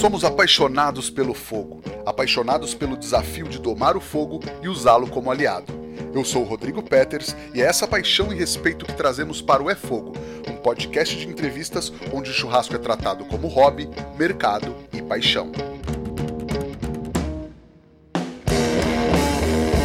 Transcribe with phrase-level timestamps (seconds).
[0.00, 5.72] Somos apaixonados pelo fogo, apaixonados pelo desafio de domar o fogo e usá-lo como aliado.
[6.12, 9.70] Eu sou o Rodrigo Peters e é essa paixão e respeito que trazemos para o
[9.70, 10.12] É Fogo,
[10.48, 13.88] um podcast de entrevistas onde o churrasco é tratado como hobby,
[14.18, 15.50] mercado e paixão.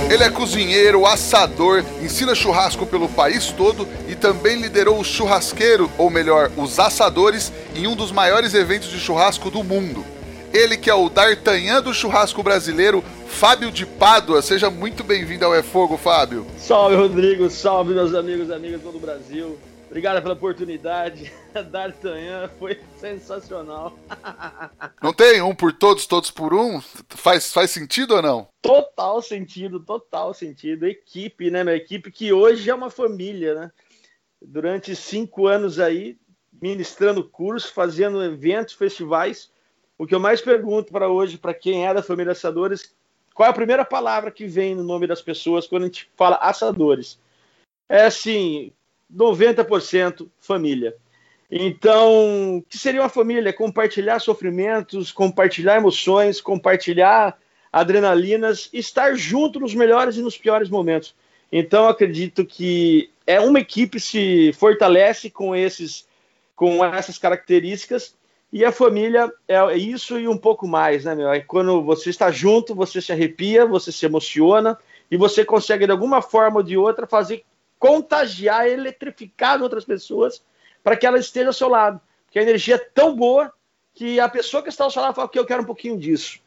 [0.10, 6.10] Ele é cozinheiro, assador, ensina churrasco pelo país todo e também liderou o churrasqueiro, ou
[6.10, 10.04] melhor, os assadores, em um dos maiores eventos de churrasco do mundo.
[10.52, 14.42] Ele que é o D'Artagnan do churrasco brasileiro, Fábio de Pádua.
[14.42, 16.48] Seja muito bem-vindo ao É Fogo, Fábio.
[16.58, 17.48] Salve, Rodrigo.
[17.48, 19.60] Salve, meus amigos e amigas do Brasil.
[19.90, 21.34] Obrigado pela oportunidade.
[21.72, 23.98] D'Artagnan foi sensacional.
[25.02, 26.80] Não tem um por todos, todos por um?
[27.10, 28.48] Faz, faz sentido ou não?
[28.62, 30.86] Total sentido, total sentido.
[30.86, 33.72] Equipe, né, minha equipe que hoje é uma família, né?
[34.40, 36.20] Durante cinco anos aí,
[36.62, 39.52] ministrando cursos, fazendo eventos, festivais.
[39.98, 42.94] O que eu mais pergunto para hoje, para quem é da família Assadores,
[43.34, 46.36] qual é a primeira palavra que vem no nome das pessoas quando a gente fala
[46.36, 47.20] assadores?
[47.90, 48.72] É assim,
[49.14, 50.96] 90% família.
[51.52, 53.52] Então, o que seria uma família?
[53.52, 57.38] Compartilhar sofrimentos, compartilhar emoções, compartilhar
[57.72, 61.16] adrenalinas, estar junto nos melhores e nos piores momentos.
[61.52, 66.08] Então, acredito que é uma equipe se fortalece com esses
[66.56, 68.14] com essas características
[68.52, 71.32] e a família é isso e um pouco mais, né, meu?
[71.32, 74.78] É quando você está junto, você se arrepia, você se emociona
[75.10, 77.46] e você consegue de alguma forma ou de outra fazer
[77.80, 80.44] contagiar, eletrificar outras pessoas
[80.84, 82.00] para que ela esteja ao seu lado.
[82.26, 83.52] Porque a energia é tão boa
[83.96, 86.40] que a pessoa que está ao seu lado fala que eu quero um pouquinho disso.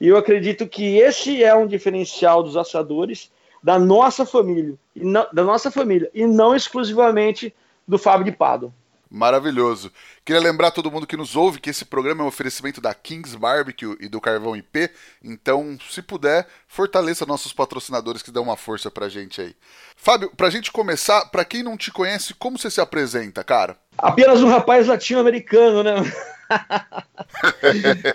[0.00, 3.32] E eu acredito que esse é um diferencial dos assadores
[3.62, 7.54] da nossa família, não, da nossa família, e não exclusivamente
[7.88, 8.72] do Fábio de Pado.
[9.14, 9.92] Maravilhoso.
[10.24, 13.38] Queria lembrar todo mundo que nos ouve que esse programa é um oferecimento da Kings
[13.38, 14.90] Barbecue e do Carvão IP.
[15.22, 19.54] Então, se puder, fortaleça nossos patrocinadores que dão uma força pra gente aí.
[19.94, 23.76] Fábio, pra gente começar, pra quem não te conhece, como você se apresenta, cara?
[23.96, 25.94] Apenas um rapaz latino-americano, né?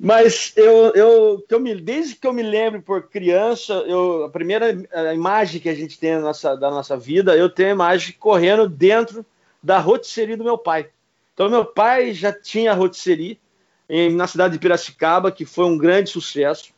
[0.00, 4.82] Mas eu, eu, eu me, desde que eu me lembro por criança, eu, a primeira
[4.92, 8.66] a imagem que a gente tem nossa, da nossa vida, eu tenho a imagem correndo
[8.66, 9.26] dentro
[9.62, 10.90] da rotisserie do meu pai.
[11.34, 13.40] Então, meu pai já tinha rotisserie
[13.88, 16.72] em, na cidade de Piracicaba, que foi um grande sucesso.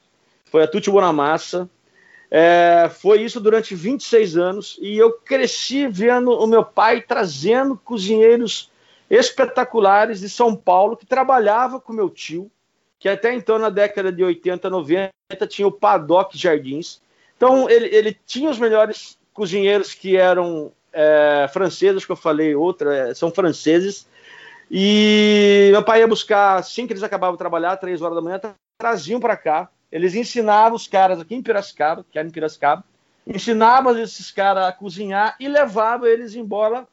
[0.45, 1.69] Foi a Tutti Bonamassa.
[2.31, 8.73] É, foi isso durante 26 anos e eu cresci vendo o meu pai trazendo cozinheiros
[9.09, 12.51] espetaculares de São Paulo que trabalhava com meu tio,
[12.99, 15.13] que até então na década de 80, 90
[15.47, 17.01] tinha o Paddock Jardins.
[17.37, 22.95] Então ele, ele tinha os melhores cozinheiros que eram é, franceses, que eu falei, outra,
[23.11, 24.07] é, são franceses.
[24.71, 28.41] E meu pai ia buscar, assim que eles acabavam de trabalhar, três horas da manhã,
[28.79, 29.69] traziam para cá.
[29.93, 32.85] Eles ensinavam os caras aqui em Piracicaba, que era em Piracicaba,
[33.27, 36.87] ensinavam esses caras a cozinhar e levavam eles embora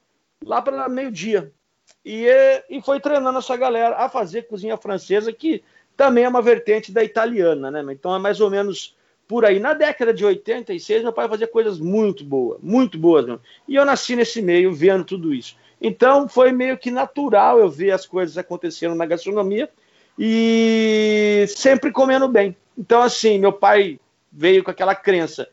[0.44, 1.52] lá para meio-dia.
[2.04, 2.28] E,
[2.70, 5.64] e foi treinando essa galera a fazer cozinha francesa, que
[5.96, 7.84] também é uma vertente da italiana, né?
[7.92, 8.96] Então é mais ou menos
[9.32, 9.62] por aí.
[9.62, 13.40] Na década de 86, meu pai fazia coisas muito boas, muito boas mesmo.
[13.66, 15.56] E eu nasci nesse meio, vendo tudo isso.
[15.82, 19.70] Então, foi meio que natural eu ver as coisas acontecendo na gastronomia
[20.20, 22.58] e sempre comendo bem.
[22.78, 23.98] Então, assim, meu pai
[24.30, 25.48] veio com aquela crença: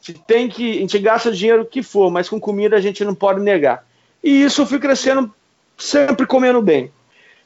[0.00, 3.04] se tem que, a gente gasta o dinheiro que for, mas com comida a gente
[3.04, 3.84] não pode negar.
[4.22, 5.34] E isso eu fui crescendo
[5.76, 6.92] sempre comendo bem.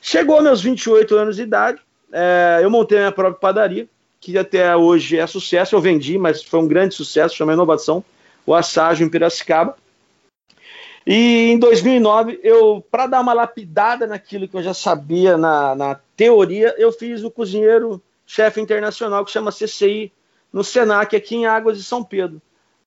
[0.02, 1.80] Chegou aos meus 28 anos de idade,
[2.12, 3.88] é, eu montei minha própria padaria,
[4.22, 5.74] que até hoje é sucesso.
[5.74, 8.04] Eu vendi, mas foi um grande sucesso, chama Inovação,
[8.46, 9.76] o Asságio em Piracicaba.
[11.04, 16.00] E em 2009, eu, para dar uma lapidada naquilo que eu já sabia na, na
[16.16, 20.12] teoria, eu fiz o cozinheiro chefe internacional que chama CCI
[20.52, 22.40] no Senac, aqui em Águas de São Pedro.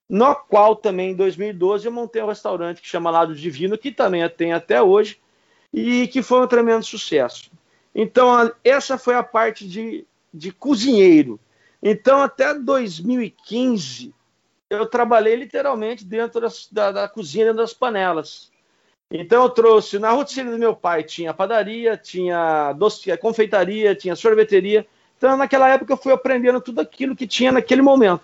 [0.08, 4.28] No qual também em 2012 eu montei um restaurante que chama Lado Divino, que também
[4.30, 5.20] tem até hoje,
[5.74, 7.52] e que foi um tremendo sucesso.
[7.94, 10.06] Então, essa foi a parte de
[10.36, 11.40] de cozinheiro.
[11.82, 14.14] Então, até 2015,
[14.70, 18.52] eu trabalhei literalmente dentro das, da, da, cozinha, dentro das panelas.
[19.12, 24.86] Então, eu trouxe, na rotina do meu pai, tinha padaria, tinha doce, confeitaria, tinha sorveteria.
[25.18, 28.22] Então, naquela época, eu fui aprendendo tudo aquilo que tinha naquele momento.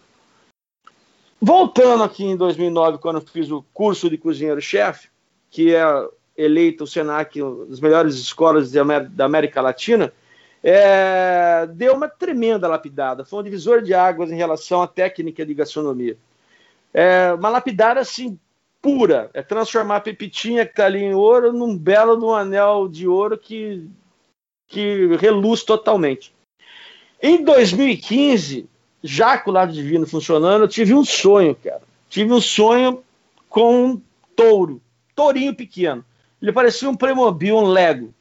[1.39, 5.09] Voltando aqui em 2009, quando eu fiz o curso de cozinheiro-chefe,
[5.49, 5.83] que é
[6.37, 10.11] eleito o SENAC, uma das melhores escolas da América Latina,
[10.63, 13.25] é, deu uma tremenda lapidada.
[13.25, 16.17] Foi um divisor de águas em relação à técnica de gastronomia.
[16.93, 18.37] É, uma lapidada assim
[18.81, 22.87] pura, é transformar a pepitinha que está ali em ouro num belo de um anel
[22.87, 23.87] de ouro que
[24.67, 26.33] que reluz totalmente.
[27.21, 28.69] Em 2015,
[29.03, 31.81] já com o lado divino funcionando, eu tive um sonho, cara.
[32.09, 33.03] Tive um sonho
[33.49, 34.01] com um
[34.33, 34.81] touro,
[35.13, 36.05] tourinho pequeno.
[36.41, 38.13] Ele parecia um Playmobil, um Lego.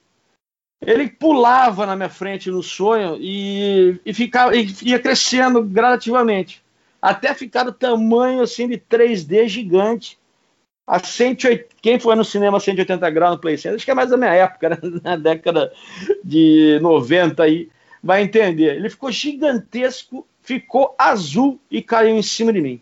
[0.81, 6.62] Ele pulava na minha frente no sonho e, e, ficava, e ia crescendo gradativamente,
[7.03, 10.19] até ficar do tamanho assim de 3D gigante.
[10.87, 14.11] A 180, quem foi no cinema 180 graus no Play Center, acho que é mais
[14.11, 14.79] da minha época, né?
[15.05, 15.73] na década
[16.25, 17.69] de 90 aí,
[18.03, 18.77] vai entender.
[18.77, 22.81] Ele ficou gigantesco, ficou azul e caiu em cima de mim.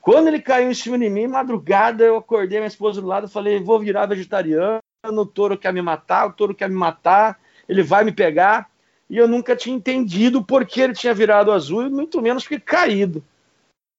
[0.00, 3.30] Quando ele caiu em cima de mim, madrugada, eu acordei minha esposa do lado e
[3.30, 4.78] falei: vou virar vegetariano,
[5.10, 8.70] o touro quer me matar, o touro quer me matar, ele vai me pegar.
[9.10, 12.60] E eu nunca tinha entendido por que ele tinha virado azul, e muito menos porque
[12.60, 13.22] caído.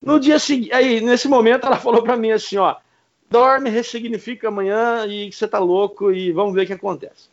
[0.01, 2.77] No dia seguinte, aí, nesse momento, ela falou para mim assim: ó,
[3.29, 7.29] dorme, ressignifica amanhã e você tá louco e vamos ver o que acontece.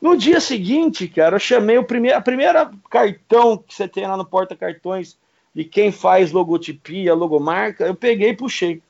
[0.00, 4.16] No dia seguinte, cara, eu chamei o primeiro, a primeira cartão que você tem lá
[4.16, 5.18] no porta-cartões
[5.54, 8.80] de quem faz logotipia, logomarca, eu peguei e puxei.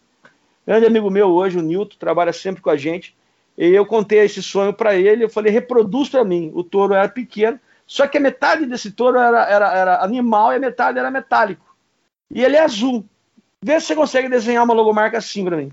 [0.64, 3.16] Grande amigo meu hoje, o Nilton, trabalha sempre com a gente.
[3.56, 6.50] E eu contei esse sonho para ele, eu falei, reproduz para mim.
[6.54, 10.56] O touro era pequeno, só que a metade desse touro era, era, era animal e
[10.56, 11.64] a metade era metálico.
[12.30, 13.04] E ele é azul.
[13.62, 15.72] Vê se você consegue desenhar uma logomarca assim para mim.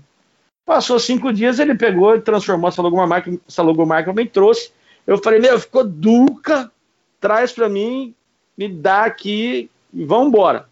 [0.66, 4.70] Passou cinco dias, ele pegou e transformou essa logomarca, essa logomarca me trouxe.
[5.06, 6.70] Eu falei, meu, ficou duca,
[7.18, 8.14] traz para mim,
[8.56, 10.68] me dá aqui e vamos embora.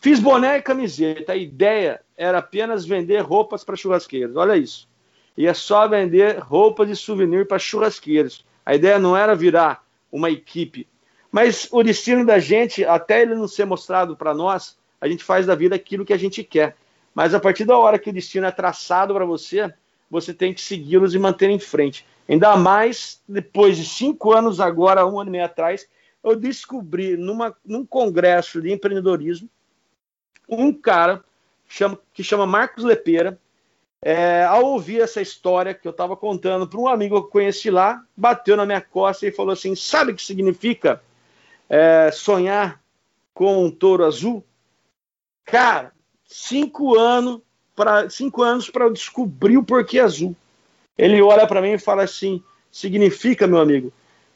[0.00, 1.32] Fiz boné e camiseta.
[1.32, 4.36] A ideia era apenas vender roupas para churrasqueiros.
[4.36, 4.89] Olha isso.
[5.36, 8.44] E é só vender roupas de souvenir para churrasqueiros.
[8.64, 10.86] A ideia não era virar uma equipe.
[11.30, 15.46] Mas o destino da gente, até ele não ser mostrado para nós, a gente faz
[15.46, 16.76] da vida aquilo que a gente quer.
[17.14, 19.72] Mas a partir da hora que o destino é traçado para você,
[20.10, 22.06] você tem que segui-los e manter em frente.
[22.28, 25.88] Ainda mais depois de cinco anos, agora, um ano e meio atrás,
[26.22, 29.48] eu descobri numa, num congresso de empreendedorismo
[30.50, 31.24] um cara
[31.68, 33.38] chama, que chama Marcos Lepeira,
[34.02, 37.70] é, ao ouvir essa história que eu estava contando para um amigo que eu conheci
[37.70, 41.02] lá, bateu na minha costa e falou assim: Sabe o que significa
[41.68, 42.80] é, sonhar
[43.34, 44.44] com um touro azul?
[45.44, 45.92] Cara,
[46.24, 47.40] cinco anos
[47.76, 50.34] para cinco anos para descobrir o porquê azul.
[50.96, 52.42] Ele olha para mim e fala assim:
[52.72, 53.92] significa, meu amigo,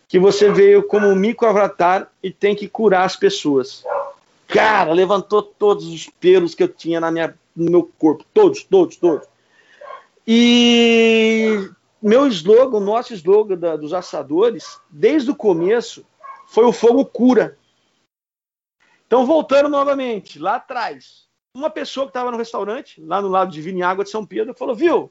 [0.08, 3.82] que você veio como um mico avatar e tem que curar as pessoas.
[4.46, 8.25] Cara, levantou todos os pelos que eu tinha na minha, no meu corpo.
[8.32, 9.26] Todos, todos, todos.
[10.26, 16.05] E meu slogan, nosso slogan da, dos assadores, desde o começo,
[16.47, 17.59] foi o fogo cura.
[19.06, 23.61] Então, voltando novamente, lá atrás, uma pessoa que estava no restaurante, lá no lado de
[23.61, 25.11] Vinhágua de São Pedro, falou: Viu,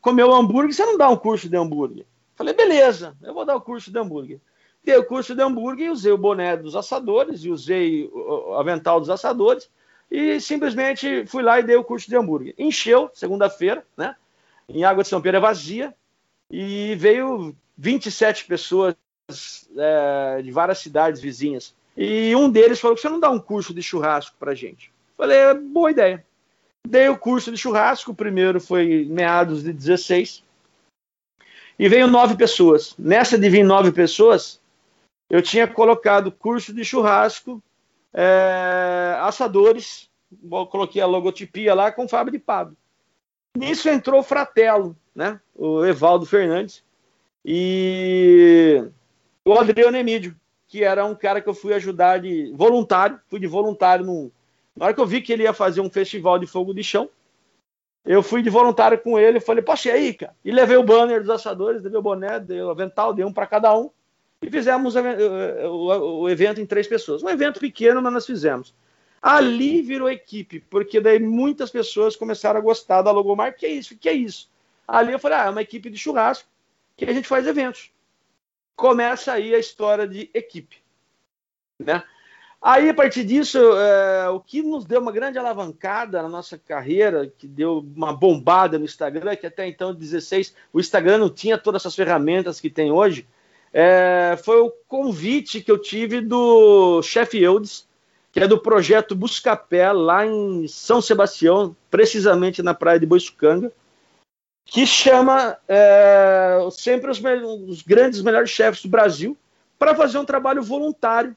[0.00, 2.06] comeu hambúrguer, você não dá um curso de hambúrguer?
[2.34, 4.40] Falei: Beleza, eu vou dar o curso de hambúrguer.
[4.82, 9.00] Dei o curso de hambúrguer e usei o boné dos assadores, e usei o avental
[9.00, 9.70] dos assadores,
[10.10, 12.54] e simplesmente fui lá e dei o curso de hambúrguer.
[12.58, 14.14] Encheu, segunda-feira, né?
[14.68, 15.94] Em Água de São Pedro é vazia,
[16.50, 18.94] e veio 27 pessoas
[19.76, 21.74] é, de várias cidades vizinhas.
[21.96, 24.92] E um deles falou: você não dá um curso de churrasco pra gente?
[25.16, 26.24] Falei, é boa ideia.
[26.86, 30.42] Dei o curso de churrasco, o primeiro foi meados de 16.
[31.78, 32.94] E veio nove pessoas.
[32.98, 34.60] Nessa de vir nove pessoas,
[35.30, 37.62] eu tinha colocado curso de churrasco,
[38.14, 40.08] é, assadores,
[40.70, 42.76] coloquei a logotipia lá com Fábio de Pado.
[43.56, 45.40] Nisso entrou o Fratello, né?
[45.54, 46.84] o Evaldo Fernandes,
[47.44, 48.82] e
[49.44, 50.34] o Adriano Emídio,
[50.68, 54.30] que era um cara que eu fui ajudar de voluntário, fui de voluntário num,
[54.74, 57.08] na hora que eu vi que ele ia fazer um festival de fogo de chão,
[58.04, 60.34] eu fui de voluntário com ele, falei, poxa, e aí, cara?
[60.44, 63.46] E levei o banner dos assadores, levei o boné, dei o avental, dei um para
[63.46, 63.90] cada um
[64.46, 67.22] e fizemos o evento em três pessoas.
[67.22, 68.74] Um evento pequeno, mas nós fizemos.
[69.22, 73.58] Ali virou equipe, porque daí muitas pessoas começaram a gostar da logomarca.
[73.58, 73.96] Que é isso?
[73.96, 74.50] Que é isso?
[74.86, 76.46] Ali eu falei, ah, é uma equipe de churrasco
[76.94, 77.90] que a gente faz eventos.
[78.76, 80.76] Começa aí a história de equipe,
[81.78, 82.02] né?
[82.60, 87.30] Aí, a partir disso, é, o que nos deu uma grande alavancada na nossa carreira,
[87.38, 91.82] que deu uma bombada no Instagram, que até então, 16, o Instagram não tinha todas
[91.82, 93.26] essas ferramentas que tem hoje,
[93.76, 97.88] é, foi o convite que eu tive do chefe Eudes,
[98.30, 103.72] que é do projeto Buscapé, lá em São Sebastião, precisamente na praia de Boiçucanga,
[104.64, 107.20] que chama é, sempre os,
[107.68, 109.36] os, grandes, melhores chefes do Brasil
[109.76, 111.36] para fazer um trabalho voluntário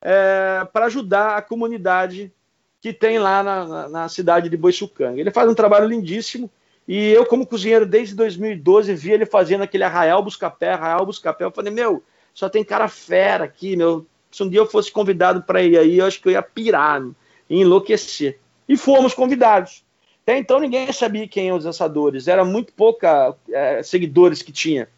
[0.00, 2.32] é, para ajudar a comunidade
[2.80, 5.20] que tem lá na, na, na cidade de Boiçucanga.
[5.20, 6.48] Ele faz um trabalho lindíssimo,
[6.86, 11.44] e eu, como cozinheiro desde 2012, vi ele fazendo aquele arraial buscapé, arraial buscapé.
[11.44, 12.02] Eu falei, meu,
[12.34, 14.06] só tem cara fera aqui, meu.
[14.30, 17.02] Se um dia eu fosse convidado para ir aí, eu acho que eu ia pirar,
[17.48, 18.40] e enlouquecer.
[18.68, 19.84] E fomos convidados.
[20.22, 24.88] Até então ninguém sabia quem eram os assadores, era muito pouca é, seguidores que tinha.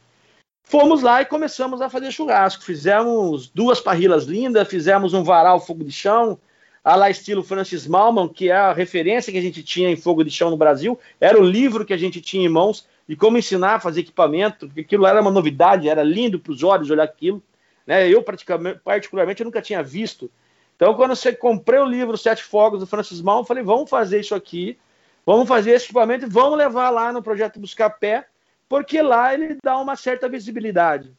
[0.63, 2.63] Fomos lá e começamos a fazer churrasco.
[2.65, 6.39] Fizemos duas parrilas lindas, fizemos um varal fogo de chão,
[6.85, 10.23] a lá estilo Francis Malman, que é a referência que a gente tinha em fogo
[10.23, 11.01] de chão no Brasil.
[11.19, 14.67] Era o livro que a gente tinha em mãos de como ensinar a fazer equipamento,
[14.67, 17.43] porque aquilo era uma novidade, era lindo para os olhos olhar aquilo.
[17.87, 18.09] Né?
[18.09, 20.31] Eu, particularmente, eu nunca tinha visto.
[20.77, 24.21] Então, quando você comprei o livro Sete Fogos do Francis Malman, eu falei, vamos fazer
[24.21, 24.79] isso aqui,
[25.25, 28.27] vamos fazer esse equipamento e vamos levar lá no projeto Buscar Pé,
[28.69, 31.11] porque lá ele dá uma certa visibilidade.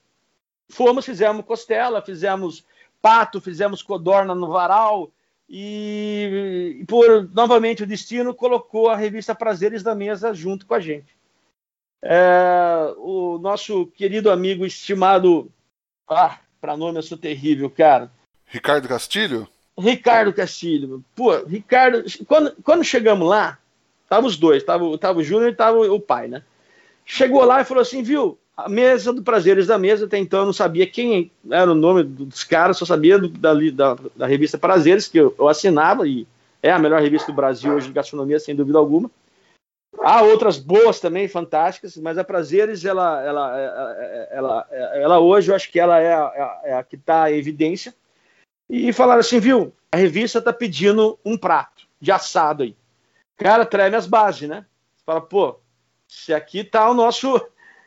[0.69, 2.65] Fomos, fizemos costela, fizemos
[3.01, 5.11] pato, fizemos codorna no varal,
[5.47, 11.15] e, por novamente o destino colocou a revista Prazeres da Mesa junto com a gente.
[12.01, 15.51] É, o nosso querido amigo estimado,
[16.07, 18.11] ah, para nome eu sou terrível, cara.
[18.45, 19.47] Ricardo Castilho?
[19.77, 21.03] Ricardo Castilho.
[21.15, 23.57] Pô, Ricardo, quando, quando chegamos lá,
[24.07, 26.43] tava os dois, tava, tava o Júnior e tava o pai, né?
[27.05, 30.45] Chegou lá e falou assim, viu, a mesa do Prazeres da Mesa, até então eu
[30.45, 34.57] não sabia quem era o nome dos caras, só sabia do, da, da, da, revista
[34.57, 36.25] Prazeres, que eu, eu, assinava, e
[36.63, 39.11] é a melhor revista do Brasil hoje de gastronomia, sem dúvida alguma.
[39.99, 45.55] Há outras boas também, fantásticas, mas a Prazeres, ela, ela, ela, ela, ela hoje, eu
[45.55, 47.93] acho que ela é a, é a que está em evidência.
[48.69, 52.75] E falaram assim, viu, a revista está pedindo um prato de assado aí.
[53.37, 54.65] Cara, treme as bases, né?
[55.05, 55.59] Fala, pô,
[56.07, 57.39] se aqui tá o nosso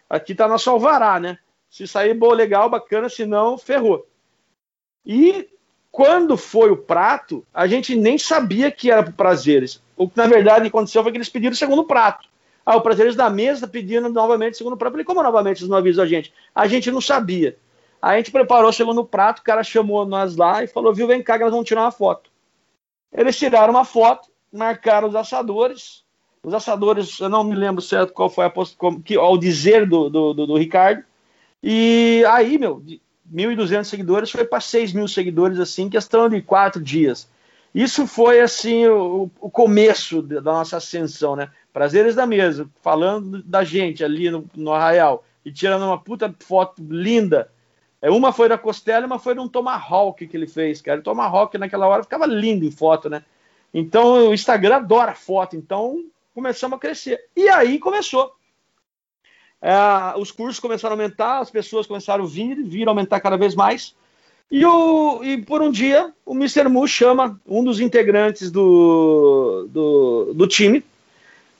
[0.08, 1.38] aqui tá nosso alvará, né?
[1.68, 4.06] Se sair bom, legal, bacana, se não, ferrou.
[5.04, 5.48] E
[5.90, 9.82] quando foi o prato, a gente nem sabia que era para prazeres.
[9.96, 12.28] O que na verdade aconteceu foi que eles pediram o segundo prato.
[12.64, 14.92] Ah, o prazeres da mesa pedindo novamente o segundo prato.
[14.92, 16.32] Falei, como novamente eles não avisam a gente?
[16.54, 17.56] A gente não sabia.
[18.00, 21.22] A gente preparou o segundo prato, o cara chamou nós lá e falou, viu, vem
[21.22, 22.30] cá que nós vamos tirar uma foto.
[23.12, 26.04] Eles tiraram uma foto, marcaram os assadores,
[26.42, 28.52] os assadores, eu não me lembro certo qual foi a
[29.04, 31.02] que, ao dizer do, do, do, do Ricardo.
[31.62, 33.00] E aí, meu, de
[33.33, 37.28] 1.200 seguidores foi para 6 mil seguidores, assim, questão de quatro dias.
[37.75, 41.50] Isso foi, assim, o, o começo da nossa ascensão, né?
[41.73, 46.83] Prazeres da mesa, falando da gente ali no, no Arraial e tirando uma puta foto
[46.88, 47.50] linda.
[48.00, 51.00] É, uma foi da Costela e uma foi de um Tomahawk que ele fez, cara.
[51.00, 53.25] O Tomahawk naquela hora ficava lindo em foto, né?
[53.73, 56.04] Então o Instagram adora foto, então
[56.38, 57.21] começamos a crescer.
[57.35, 58.33] E aí começou.
[59.61, 59.75] É,
[60.16, 63.92] os cursos começaram a aumentar, as pessoas começaram a vir, viram aumentar cada vez mais.
[64.49, 66.68] E, o, e por um dia, o Mr.
[66.68, 70.85] Mu chama um dos integrantes do, do, do time,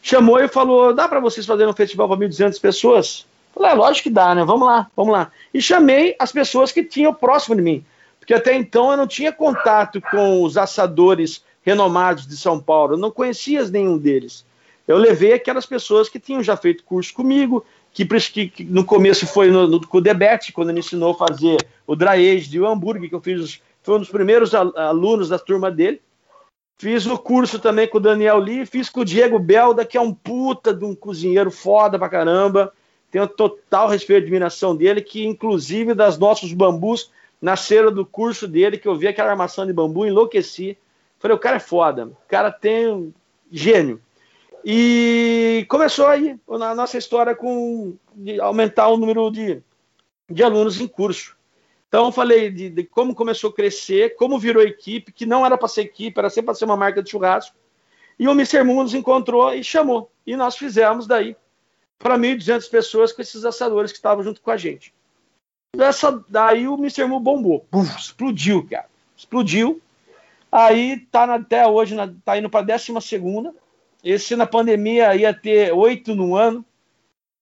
[0.01, 3.27] chamou e falou: dá para vocês fazerem um festival para 1.200 pessoas?
[3.53, 4.45] Falei, é, lógico que dá, né?
[4.45, 5.33] Vamos lá, vamos lá.
[5.53, 7.85] E chamei as pessoas que tinham próximo de mim,
[8.21, 12.99] porque até então eu não tinha contato com os assadores renomados de São Paulo, eu
[12.99, 14.47] não conhecia nenhum deles
[14.89, 19.27] eu levei aquelas pessoas que tinham já feito curso comigo, que, que, que no começo
[19.27, 22.59] foi no, no, com o Debete, quando ele ensinou a fazer o dry age de
[22.65, 26.01] hambúrguer, que eu fiz, foi um dos primeiros alunos da turma dele.
[26.79, 30.01] Fiz o curso também com o Daniel Lee, fiz com o Diego Belda, que é
[30.01, 32.73] um puta de um cozinheiro foda pra caramba.
[33.11, 37.11] Tenho total respeito e admiração dele, que inclusive das nossos bambus
[37.43, 40.79] nasceram do curso dele, que eu vi aquela armação de bambu, enlouqueci.
[41.19, 43.13] Falei, o cara é foda, o cara tem
[43.51, 44.01] gênio.
[44.71, 47.97] E começou aí a nossa história com
[48.43, 49.63] aumentar o número de,
[50.31, 51.35] de alunos em curso.
[51.89, 55.69] Então, falei de, de, como começou a crescer, como virou equipe, que não era para
[55.69, 57.57] ser equipe, era sempre para ser uma marca de churrasco.
[58.19, 58.63] E o Mr.
[58.63, 60.11] Moon nos encontrou e chamou.
[60.27, 61.35] E nós fizemos daí
[61.99, 64.93] para 1.200 pessoas com esses assadores que estavam junto com a gente.
[65.79, 67.07] Essa, daí o Mr.
[67.07, 67.65] Moon bombou.
[67.73, 68.85] Buf, explodiu, cara.
[69.17, 69.81] Explodiu.
[70.53, 73.55] Aí tá na, até hoje, na, tá indo para a décima segunda.
[74.03, 76.65] Esse na pandemia ia ter oito no ano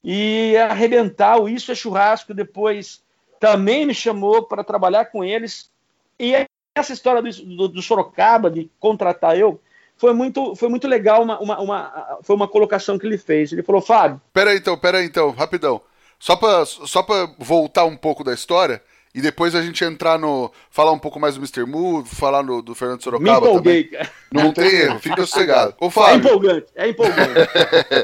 [0.02, 1.40] e ia arrebentar.
[1.40, 3.02] O Isso é Churrasco depois
[3.38, 5.70] também me chamou para trabalhar com eles.
[6.18, 9.60] E essa história do, do, do, Sorocaba, de contratar eu,
[9.96, 11.22] foi muito, foi muito legal.
[11.22, 13.52] Uma, uma, uma, foi uma colocação que ele fez.
[13.52, 14.20] Ele falou, Fábio.
[14.32, 15.80] Pera aí, então, pera aí, então, rapidão.
[16.18, 17.04] Só para só
[17.38, 18.82] voltar um pouco da história,
[19.16, 20.52] e depois a gente entrar no.
[20.70, 21.64] falar um pouco mais do Mr.
[21.64, 23.40] Mu, falar no, do Fernando Sorocaba.
[23.40, 23.98] Me empolguei, também.
[23.98, 24.12] cara.
[24.30, 25.74] Não tem erro, fica sossegado.
[25.80, 26.12] Ô, Fábio.
[26.12, 27.50] É empolgante, é empolgante.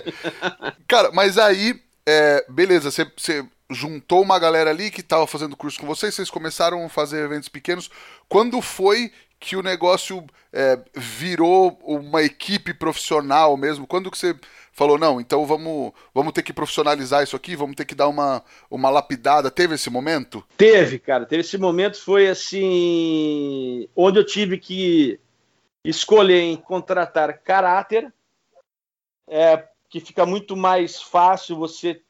[0.88, 5.86] cara, mas aí, é, beleza, você juntou uma galera ali que estava fazendo curso com
[5.86, 7.90] vocês, vocês começaram a fazer eventos pequenos.
[8.26, 13.88] Quando foi que o negócio é, virou uma equipe profissional mesmo?
[13.88, 14.36] Quando que você
[14.72, 18.44] falou, não, então vamos, vamos ter que profissionalizar isso aqui, vamos ter que dar uma,
[18.70, 19.50] uma lapidada?
[19.50, 20.44] Teve esse momento?
[20.56, 21.26] Teve, cara.
[21.26, 25.18] Teve esse momento, foi assim, onde eu tive que
[25.84, 28.12] escolher em contratar caráter,
[29.28, 32.00] é, que fica muito mais fácil você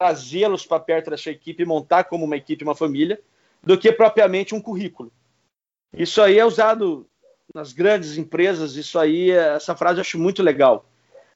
[0.00, 3.20] trazê-los para perto da sua equipe montar como uma equipe, uma família,
[3.62, 5.12] do que propriamente um currículo.
[5.92, 7.06] Isso aí é usado
[7.54, 10.86] nas grandes empresas, isso aí, essa frase eu acho muito legal.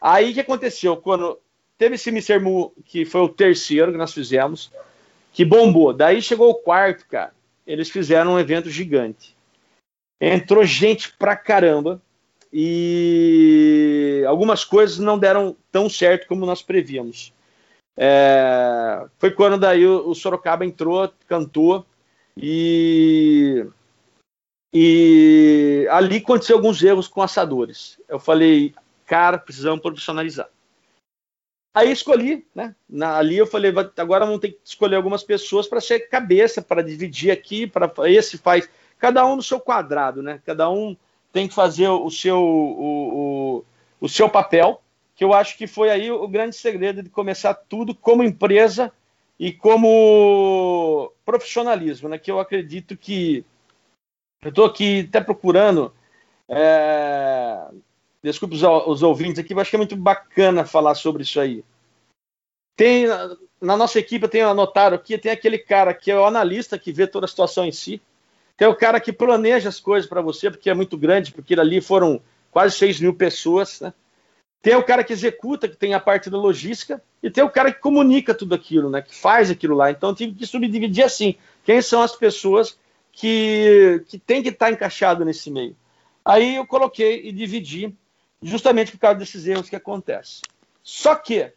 [0.01, 0.97] Aí o que aconteceu?
[0.97, 1.39] Quando
[1.77, 2.39] teve esse Mr.
[2.39, 4.71] Mu, que foi o terceiro que nós fizemos,
[5.33, 5.93] que bombou.
[5.93, 7.33] Daí chegou o quarto, cara.
[7.67, 9.37] Eles fizeram um evento gigante.
[10.21, 12.01] Entrou gente pra caramba
[12.51, 17.35] e algumas coisas não deram tão certo como nós prevíamos.
[17.97, 19.05] É...
[19.19, 21.85] Foi quando daí o Sorocaba entrou, cantou
[22.37, 23.67] e
[24.79, 27.99] e ali aconteceu alguns erros com assadores.
[28.07, 28.75] Eu falei,
[29.07, 30.51] cara, precisamos profissionalizar.
[31.75, 32.75] Aí escolhi, né?
[32.87, 36.83] Na, ali eu falei, agora vamos ter que escolher algumas pessoas para ser cabeça, para
[36.83, 38.69] dividir aqui, para esse faz.
[38.99, 40.43] Cada um no seu quadrado, né?
[40.45, 40.95] Cada um
[41.33, 43.65] tem que fazer o seu, o, o,
[43.99, 44.83] o seu papel,
[45.15, 48.93] que eu acho que foi aí o grande segredo de começar tudo como empresa
[49.41, 52.19] e como profissionalismo, né?
[52.19, 53.43] Que eu acredito que
[54.47, 55.93] eu estou aqui até procurando.
[56.49, 57.67] É...
[58.23, 61.65] Desculpe os, os ouvintes aqui, eu acho que é muito bacana falar sobre isso aí.
[62.77, 63.07] Tem
[63.61, 67.07] na nossa equipe, tenho anotado aqui, tem aquele cara que é o analista que vê
[67.07, 68.01] toda a situação em si.
[68.57, 71.81] Tem o cara que planeja as coisas para você, porque é muito grande, porque ali
[71.81, 73.93] foram quase 6 mil pessoas, né?
[74.63, 77.73] Tem o cara que executa, que tem a parte da logística, e tem o cara
[77.73, 79.03] que comunica tudo aquilo, né?
[79.03, 79.91] Que faz aquilo lá.
[79.91, 81.37] Então tive que subdividir assim.
[81.65, 82.79] Quem são as pessoas
[83.17, 85.75] que, que tem que estar tá encaixado nesse meio.
[86.23, 87.97] Aí eu coloquei e dividi,
[88.43, 90.43] justamente por causa desses erros que acontecem.
[90.83, 91.51] Só que,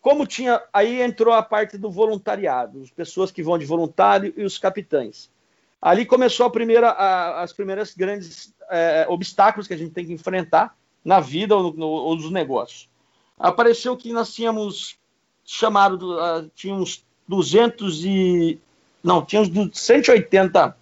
[0.00, 0.60] como tinha.
[0.72, 5.30] Aí entrou a parte do voluntariado, as pessoas que vão de voluntário e os capitães.
[5.80, 10.12] Ali começou a primeira, a, as primeiras grandes é, obstáculos que a gente tem que
[10.12, 12.88] enfrentar na vida ou, no, ou nos negócios.
[13.38, 14.98] Apareceu que nós tínhamos
[15.44, 18.60] chamado, uh, tínhamos 200 e
[19.04, 20.74] não, tinha uns 180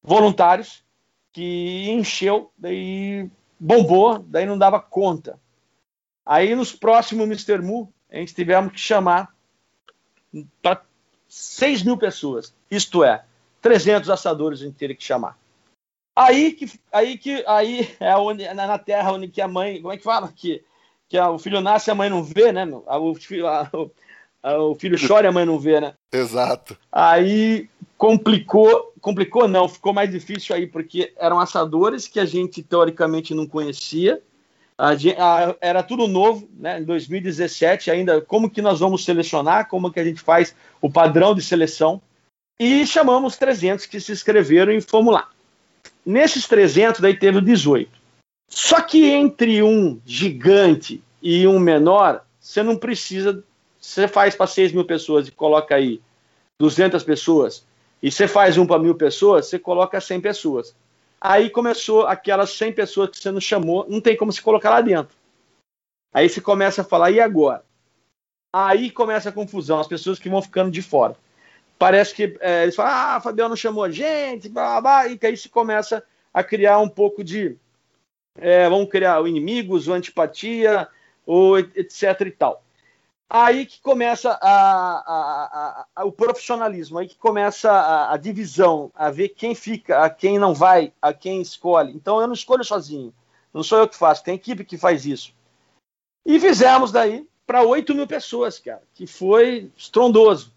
[0.00, 0.84] voluntários
[1.32, 5.36] que encheu, daí bombou, daí não dava conta.
[6.24, 7.60] Aí nos próximos Mr.
[7.60, 9.34] Mu, a gente tivemos que chamar
[10.62, 10.80] para
[11.28, 13.24] 6 mil pessoas, isto é,
[13.60, 15.36] 300 assadores a gente teria que chamar.
[16.14, 19.96] Aí que, aí que aí é onde, na terra onde que a mãe, como é
[19.96, 20.32] que fala?
[20.32, 20.62] Que,
[21.08, 22.64] que o filho nasce e a mãe não vê, né?
[22.64, 23.68] O, filho, ah,
[24.42, 25.94] o filho chora e a mãe não vê, né?
[26.12, 26.76] Exato.
[26.90, 33.34] Aí complicou, complicou não, ficou mais difícil aí, porque eram assadores que a gente teoricamente
[33.34, 34.22] não conhecia,
[34.78, 36.80] a, a, era tudo novo, né?
[36.80, 41.34] Em 2017 ainda, como que nós vamos selecionar, como que a gente faz o padrão
[41.34, 42.00] de seleção,
[42.58, 45.28] e chamamos 300 que se inscreveram e fomos lá.
[46.04, 47.90] Nesses 300, daí teve 18.
[48.48, 53.44] Só que entre um gigante e um menor, você não precisa
[53.80, 56.00] você faz para 6 mil pessoas e coloca aí
[56.58, 57.66] 200 pessoas,
[58.02, 60.76] e você faz um para mil pessoas, você coloca 100 pessoas.
[61.20, 64.80] Aí começou aquelas 100 pessoas que você não chamou, não tem como se colocar lá
[64.80, 65.14] dentro.
[66.12, 67.64] Aí você começa a falar, e agora?
[68.52, 71.16] Aí começa a confusão, as pessoas que vão ficando de fora.
[71.78, 75.18] Parece que é, eles falam, ah, Fabião não chamou a gente, blá, blá, blá, e
[75.22, 77.56] aí se começa a criar um pouco de.
[78.36, 80.88] É, vamos criar inimigos, ou antipatia,
[81.26, 82.62] ou etc e tal.
[83.32, 87.70] Aí que começa a, a, a, o profissionalismo, aí que começa
[88.10, 91.92] a, divisão, a ver quem fica, a quem não vai, a quem escolhe.
[91.94, 93.14] Então eu não escolho sozinho,
[93.54, 95.32] não sou eu que faço, tem equipe que faz isso.
[96.26, 100.52] E fizemos daí para 8 mil pessoas, cara, que foi estrondoso.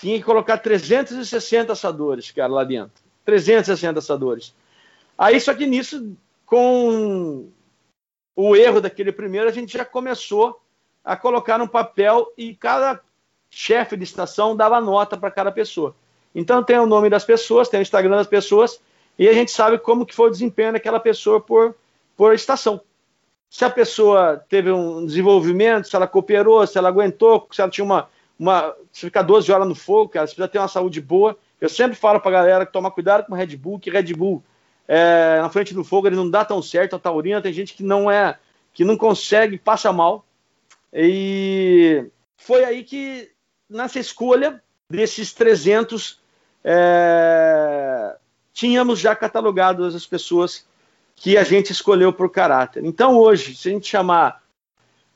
[0.00, 3.02] Tinha que colocar 360 assadores, cara, lá dentro.
[3.26, 4.54] 360 assadores.
[5.16, 7.50] Aí, só que nisso, com
[8.34, 10.58] o erro daquele primeiro, a gente já começou
[11.04, 13.00] a colocar no papel e cada
[13.50, 15.94] chefe de estação dava nota para cada pessoa.
[16.34, 18.80] Então tem o nome das pessoas, tem o Instagram das pessoas
[19.18, 21.74] e a gente sabe como que foi o desempenho daquela pessoa por,
[22.16, 22.80] por estação.
[23.50, 27.84] Se a pessoa teve um desenvolvimento, se ela cooperou, se ela aguentou, se ela tinha
[27.84, 28.08] uma.
[28.38, 31.36] uma se ficar 12 horas no fogo, cara, se precisa ter uma saúde boa.
[31.60, 34.14] Eu sempre falo para a galera que toma cuidado com o Red Bull, que Red
[34.14, 34.42] Bull
[34.88, 37.82] é, na frente do fogo ele não dá tão certo, a taurina tem gente que
[37.82, 38.38] não é,
[38.72, 40.24] que não consegue, passa mal.
[40.92, 43.30] E foi aí que,
[43.68, 46.20] nessa escolha desses 300,
[46.62, 48.16] é,
[48.52, 50.66] tínhamos já catalogado as pessoas
[51.16, 52.84] que a gente escolheu por caráter.
[52.84, 54.42] Então, hoje, se a gente chamar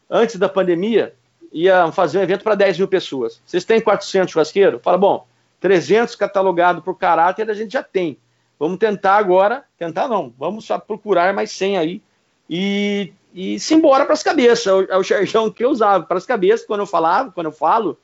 [0.08, 1.14] antes da pandemia,
[1.52, 3.40] ia fazer um evento para 10 mil pessoas.
[3.44, 4.80] Vocês têm 400 churrasqueiros?
[4.82, 5.26] Fala, bom,
[5.60, 8.18] 300 catalogado por caráter a gente já tem.
[8.58, 12.02] Vamos tentar agora, tentar não, vamos só procurar mais 100 aí
[12.48, 14.66] e, e se embora para as cabeças.
[14.88, 17.98] É o xerjão que eu usava, para as cabeças, quando eu falava, quando eu falo,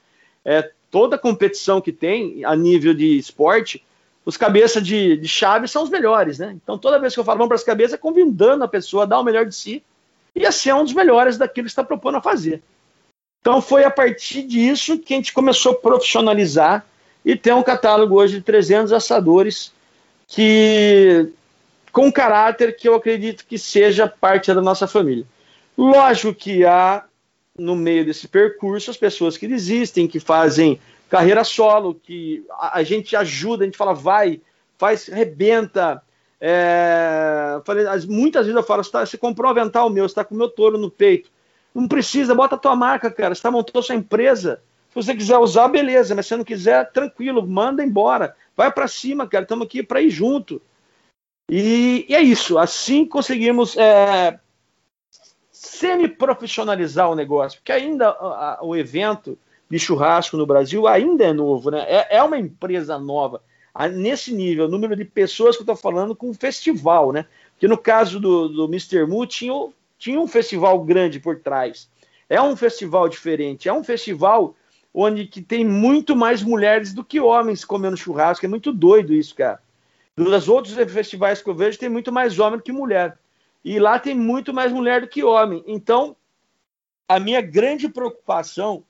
[0.45, 3.85] é, toda competição que tem a nível de esporte,
[4.25, 6.57] os cabeças de, de chave são os melhores, né?
[6.63, 9.07] Então toda vez que eu falo vamos para as cabeças, é convidando a pessoa a
[9.07, 9.83] dar o melhor de si
[10.35, 12.63] e a ser um dos melhores daquilo que está propondo a fazer.
[13.41, 16.87] Então foi a partir disso que a gente começou a profissionalizar
[17.25, 19.73] e tem um catálogo hoje de 300 assadores
[20.29, 21.29] que
[21.93, 25.27] com caráter que eu acredito que seja parte da nossa família.
[25.77, 27.05] Lógico que há
[27.57, 32.83] no meio desse percurso as pessoas que desistem, que fazem carreira solo, que a, a
[32.83, 34.41] gente ajuda, a gente fala vai,
[34.79, 36.03] faz, rebenta.
[36.41, 40.25] É, falei, muitas vezes eu falo, você, tá, você comprou um avental meu, você está
[40.25, 41.31] com o meu touro no peito.
[41.75, 43.35] Não precisa, bota a tua marca, cara.
[43.35, 44.63] Você tá, montou sua empresa.
[44.89, 48.35] Se você quiser usar, beleza, mas se não quiser, tranquilo, manda embora.
[48.57, 49.45] Vai para cima, cara.
[49.45, 50.61] Estamos aqui para ir junto.
[51.51, 52.59] E, e, é isso.
[52.59, 54.39] Assim conseguimos é,
[55.51, 59.39] semi-profissionalizar o negócio, porque ainda a, a, o evento
[59.71, 61.85] de churrasco no Brasil ainda é novo, né?
[61.89, 63.43] É, é uma empresa nova.
[63.93, 67.27] nesse nível, o número de pessoas que eu estou falando com um festival, né?
[67.59, 69.07] Que no caso do, do Mr.
[69.07, 69.53] Mu tinha
[70.03, 71.89] tinha um festival grande por trás.
[72.29, 74.57] É um festival diferente, é um festival
[74.93, 78.45] onde que tem muito mais mulheres do que homens comendo churrasco.
[78.45, 79.61] É muito doido isso, cara.
[80.17, 83.19] Dos outros festivais que eu vejo, tem muito mais homem do que mulher.
[83.65, 85.63] E lá tem muito mais mulher do que homem.
[85.67, 86.17] Então,
[87.09, 88.85] a minha grande preocupação,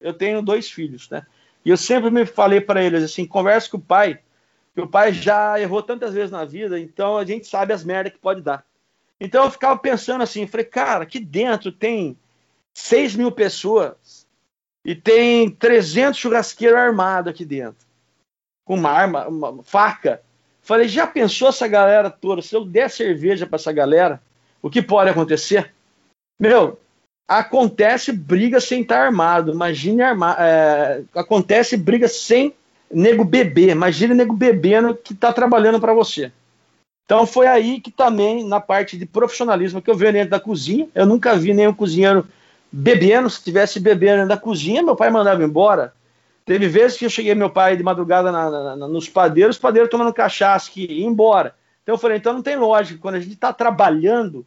[0.00, 1.26] eu tenho dois filhos, né?
[1.64, 4.20] E eu sempre me falei para eles assim, converse com o pai,
[4.74, 8.12] que o pai já errou tantas vezes na vida, então a gente sabe as merdas
[8.12, 8.64] que pode dar.
[9.20, 12.16] Então eu ficava pensando assim, falei, cara, aqui dentro tem
[12.72, 14.26] 6 mil pessoas
[14.84, 17.86] e tem 300 churrasqueiros armados aqui dentro,
[18.64, 20.22] com uma arma, uma faca.
[20.70, 22.40] Falei, já pensou essa galera toda?
[22.40, 24.22] Se eu der cerveja para essa galera,
[24.62, 25.74] o que pode acontecer?
[26.38, 26.78] Meu,
[27.26, 29.50] acontece briga sem estar armado.
[29.50, 32.54] Imagine armar, é, acontece briga sem
[32.88, 33.70] nego beber.
[33.70, 36.30] Imagine nego bebendo que está trabalhando para você.
[37.04, 40.86] Então foi aí que também, na parte de profissionalismo, que eu vi dentro da cozinha,
[40.94, 42.28] eu nunca vi nenhum cozinheiro
[42.70, 45.92] bebendo, se tivesse bebendo dentro da cozinha, meu pai mandava embora.
[46.50, 49.88] Teve vezes que eu cheguei meu pai de madrugada na, na, nos padeiros, os padeiros
[49.88, 51.54] tomando cachaça, que ia embora.
[51.80, 54.44] Então eu falei, então não tem lógica, quando a gente está trabalhando,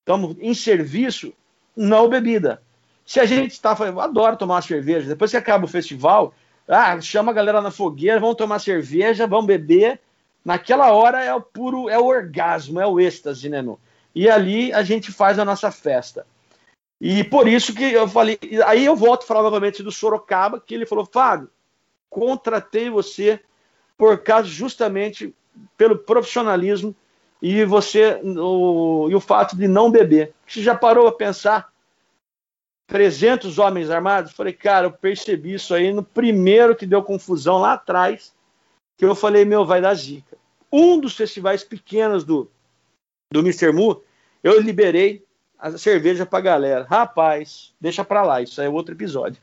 [0.00, 1.34] estamos em serviço,
[1.76, 2.62] não bebida.
[3.04, 6.32] Se a gente está, eu adoro tomar uma cerveja, depois que acaba o festival,
[6.66, 10.00] ah, chama a galera na fogueira, vamos tomar cerveja, vamos beber,
[10.42, 13.78] naquela hora é o puro, é o orgasmo, é o êxtase, né, meu?
[14.14, 16.24] E ali a gente faz a nossa festa.
[17.00, 20.74] E por isso que eu falei, aí eu volto a falar novamente do Sorocaba, que
[20.74, 21.48] ele falou, Fábio,
[22.10, 23.40] contratei você
[23.96, 25.34] por causa justamente
[25.76, 26.94] pelo profissionalismo
[27.40, 30.34] e você o, e o fato de não beber.
[30.46, 31.72] Você já parou a pensar
[32.88, 34.32] 300 homens armados?
[34.32, 38.34] Falei, cara, eu percebi isso aí no primeiro que deu confusão lá atrás,
[38.96, 40.36] que eu falei, meu, vai dar zica.
[40.72, 42.50] Um dos festivais pequenos do,
[43.32, 43.72] do Mr.
[43.72, 44.02] Mu,
[44.42, 45.24] eu liberei
[45.58, 46.86] a cerveja pra galera.
[46.88, 49.40] Rapaz, deixa pra lá, isso é outro episódio.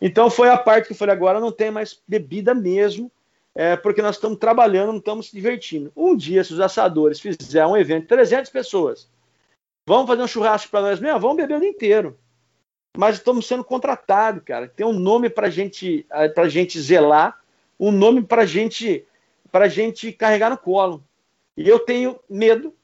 [0.00, 3.10] Então foi a parte que eu falei, agora não tem mais bebida mesmo,
[3.54, 5.90] é, porque nós estamos trabalhando, não estamos se divertindo.
[5.96, 9.08] Um dia, se os assadores fizerem um evento de 300 pessoas,
[9.86, 11.18] vamos fazer um churrasco para nós mesmo?
[11.18, 12.16] Vamos beber o dia inteiro.
[12.96, 14.68] Mas estamos sendo contratados, cara.
[14.68, 17.40] Tem um nome para gente, a gente zelar
[17.78, 19.06] um nome para gente,
[19.52, 21.04] a gente carregar no colo.
[21.56, 22.74] E eu tenho medo,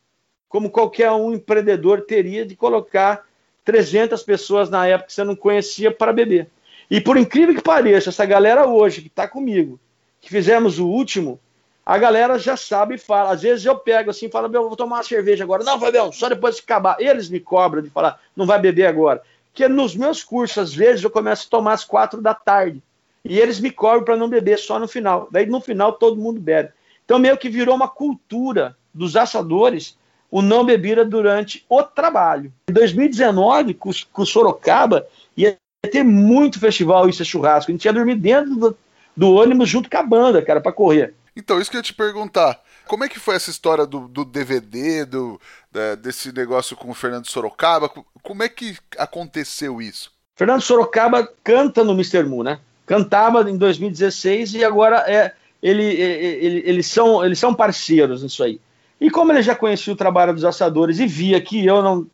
[0.55, 3.27] como qualquer um empreendedor teria, de colocar
[3.65, 6.49] 300 pessoas na época que você não conhecia para beber.
[6.89, 9.81] E por incrível que pareça, essa galera hoje que está comigo,
[10.21, 11.41] que fizemos o último,
[11.85, 13.33] a galera já sabe e fala.
[13.33, 15.65] Às vezes eu pego assim e falo, meu, vou tomar uma cerveja agora.
[15.65, 17.01] Não, Fabião, só depois de acabar.
[17.01, 19.25] Eles me cobram de falar, não vai beber agora.
[19.51, 22.81] Porque nos meus cursos, às vezes, eu começo a tomar às quatro da tarde.
[23.25, 25.27] E eles me cobram para não beber só no final.
[25.33, 26.71] Daí no final todo mundo bebe.
[27.05, 29.99] Então meio que virou uma cultura dos assadores
[30.35, 32.53] o não bebida durante o trabalho.
[32.69, 35.57] Em 2019, com, com Sorocaba, ia
[35.89, 37.71] ter muito festival isso é churrasco.
[37.71, 38.77] A gente ia dormir dentro do,
[39.17, 41.15] do ônibus junto com a banda, cara, para correr.
[41.37, 42.61] Então, isso que eu ia te perguntar.
[42.89, 46.95] Como é que foi essa história do, do DVD, do, da, desse negócio com o
[46.95, 47.89] Fernando Sorocaba?
[48.21, 50.11] Como é que aconteceu isso?
[50.35, 52.25] Fernando Sorocaba canta no Mr.
[52.25, 52.59] Moon, né?
[52.85, 58.61] cantava em 2016 e agora é ele, ele, eles, são, eles são parceiros nisso aí.
[59.01, 62.07] E como ele já conhecia o trabalho dos assadores e via que eu não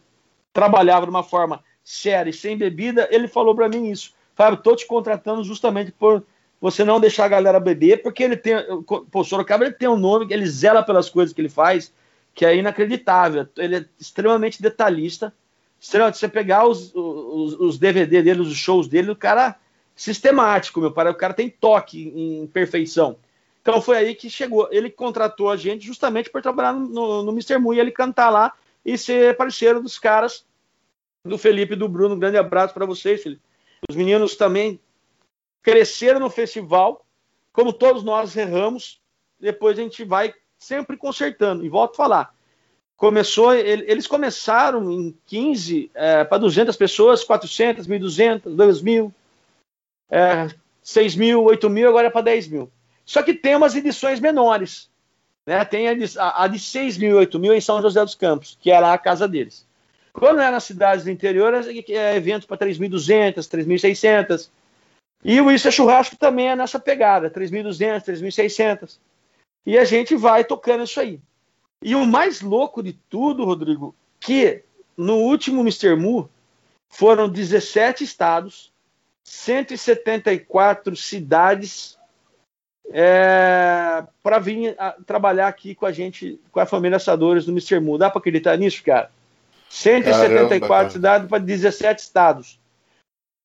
[0.53, 4.13] trabalhava de uma forma séria e sem bebida, ele falou para mim isso.
[4.35, 6.25] Fábio, estou te contratando justamente por
[6.61, 8.55] você não deixar a galera beber, porque ele tem.
[8.85, 11.93] Pô, o Sorocaba ele tem um nome, ele zela pelas coisas que ele faz,
[12.35, 13.49] que é inacreditável.
[13.57, 15.33] Ele é extremamente detalhista.
[15.81, 19.57] Extremamente, você pegar os, os, os DVD dele, os shows dele, o cara
[19.97, 21.11] sistemático, meu pai.
[21.11, 23.17] O cara tem toque em perfeição.
[23.71, 24.69] Então foi aí que chegou.
[24.73, 27.57] Ele contratou a gente justamente por trabalhar no, no Mr.
[27.57, 28.53] Mu e ele cantar lá
[28.85, 30.45] e ser parceiro dos caras
[31.25, 32.17] do Felipe e do Bruno.
[32.17, 33.43] Um grande abraço para vocês, Felipe.
[33.89, 34.81] Os meninos também
[35.63, 37.07] cresceram no festival,
[37.53, 39.01] como todos nós erramos,
[39.39, 41.65] depois a gente vai sempre consertando.
[41.65, 42.35] E volto a falar,
[42.97, 49.13] começou, eles começaram em 15 é, para 200 pessoas, 400, 1.200, 2.000,
[50.11, 50.49] é,
[50.83, 52.71] 6 mil, 8 mil, agora é para 10 mil.
[53.11, 54.89] Só que tem umas edições menores.
[55.45, 55.65] Né?
[55.65, 58.71] Tem a de, a, de 6 mil, 8 mil em São José dos Campos, que
[58.71, 59.67] era a casa deles.
[60.13, 64.49] Quando é nas cidades do interior, é, é evento para 3.200, 3.600.
[65.25, 68.99] E o Isso é Churrasco também é nessa pegada, 3.200, 3.600.
[69.67, 71.19] E a gente vai tocando isso aí.
[71.83, 74.63] E o mais louco de tudo, Rodrigo, que
[74.97, 75.97] no último Mr.
[75.97, 76.31] Mu
[76.89, 78.73] foram 17 estados,
[79.25, 81.99] 174 cidades
[82.89, 87.81] é, para vir a, trabalhar aqui com a gente, com a família Assadores do Mr.
[87.81, 87.99] Mu.
[87.99, 89.11] Dá para acreditar nisso, cara?
[89.69, 92.61] 174 Caramba, cidades para 17 estados.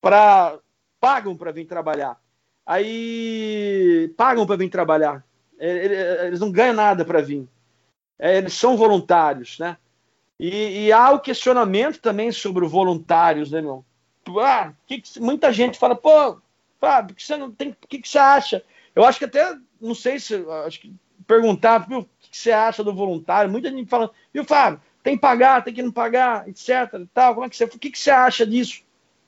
[0.00, 0.58] Pra,
[1.00, 2.20] pagam para vir trabalhar.
[2.66, 5.24] Aí pagam para vir trabalhar.
[5.58, 7.48] É, eles não ganham nada para vir.
[8.18, 9.76] É, eles são voluntários, né?
[10.38, 13.84] E, e, há o questionamento também sobre os voluntários, né, meu?
[14.38, 16.38] Ah, que que, muita gente fala, pô,
[16.78, 18.62] Fábio, que você não tem, o que, que você acha?
[18.96, 20.34] Eu acho que até, não sei se,
[20.66, 20.92] acho que
[21.26, 23.50] perguntar, viu, o que, você acha do voluntário?
[23.50, 27.06] Muita gente fala, viu, Fábio, tem que pagar, tem que não pagar, etc.
[27.12, 28.82] Tal, como é que você, o que, você acha disso?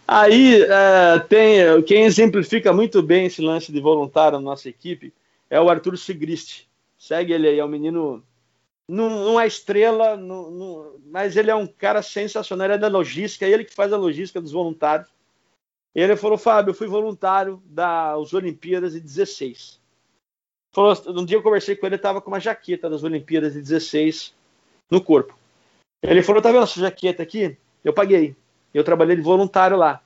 [0.06, 5.12] Aí é, tem quem exemplifica muito bem esse lance de voluntário na nossa equipe
[5.50, 6.66] é o Arthur Sigrist.
[6.98, 8.24] Segue ele aí, é um menino
[8.88, 10.18] não, é estrela,
[11.04, 14.40] mas ele é um cara sensacional, ele é da logística, ele que faz a logística
[14.40, 15.10] dos voluntários.
[16.00, 19.80] Ele falou, Fábio, eu fui voluntário das Olimpíadas de 16.
[20.74, 23.60] Falou, um dia eu conversei com ele, ele estava com uma jaqueta das Olimpíadas de
[23.60, 24.34] 16
[24.90, 25.36] no corpo.
[26.02, 27.56] Ele falou, tá vendo essa jaqueta aqui?
[27.82, 28.36] Eu paguei.
[28.72, 30.00] Eu trabalhei de voluntário lá.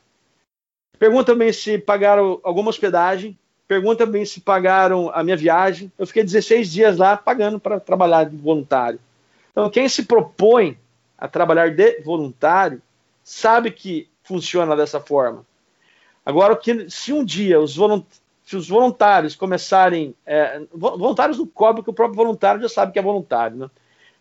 [0.99, 3.37] Pergunta também se pagaram alguma hospedagem,
[3.73, 5.91] Pergunta bem se pagaram a minha viagem.
[5.99, 9.01] Eu fiquei 16 dias lá pagando para trabalhar de voluntário.
[9.51, 10.77] Então, quem se propõe
[11.17, 12.83] a trabalhar de voluntário
[13.25, 15.47] sabe que funciona dessa forma.
[16.25, 16.59] Agora,
[16.89, 17.77] se um dia os,
[18.45, 20.15] se os voluntários começarem.
[20.27, 23.57] É, voluntários não cobram, porque o próprio voluntário já sabe que é voluntário.
[23.57, 23.71] Né?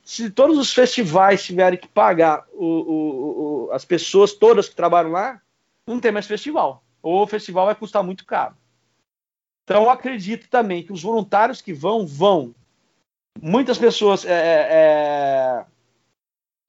[0.04, 5.12] Se todos os festivais tiverem que pagar o, o, o, as pessoas todas que trabalham
[5.12, 5.42] lá,
[5.86, 6.84] não tem mais festival.
[7.04, 8.56] Ou o festival vai custar muito caro.
[9.64, 12.54] Então, acredito também que os voluntários que vão, vão.
[13.42, 14.26] Muitas pessoas.
[14.26, 15.66] É, é, é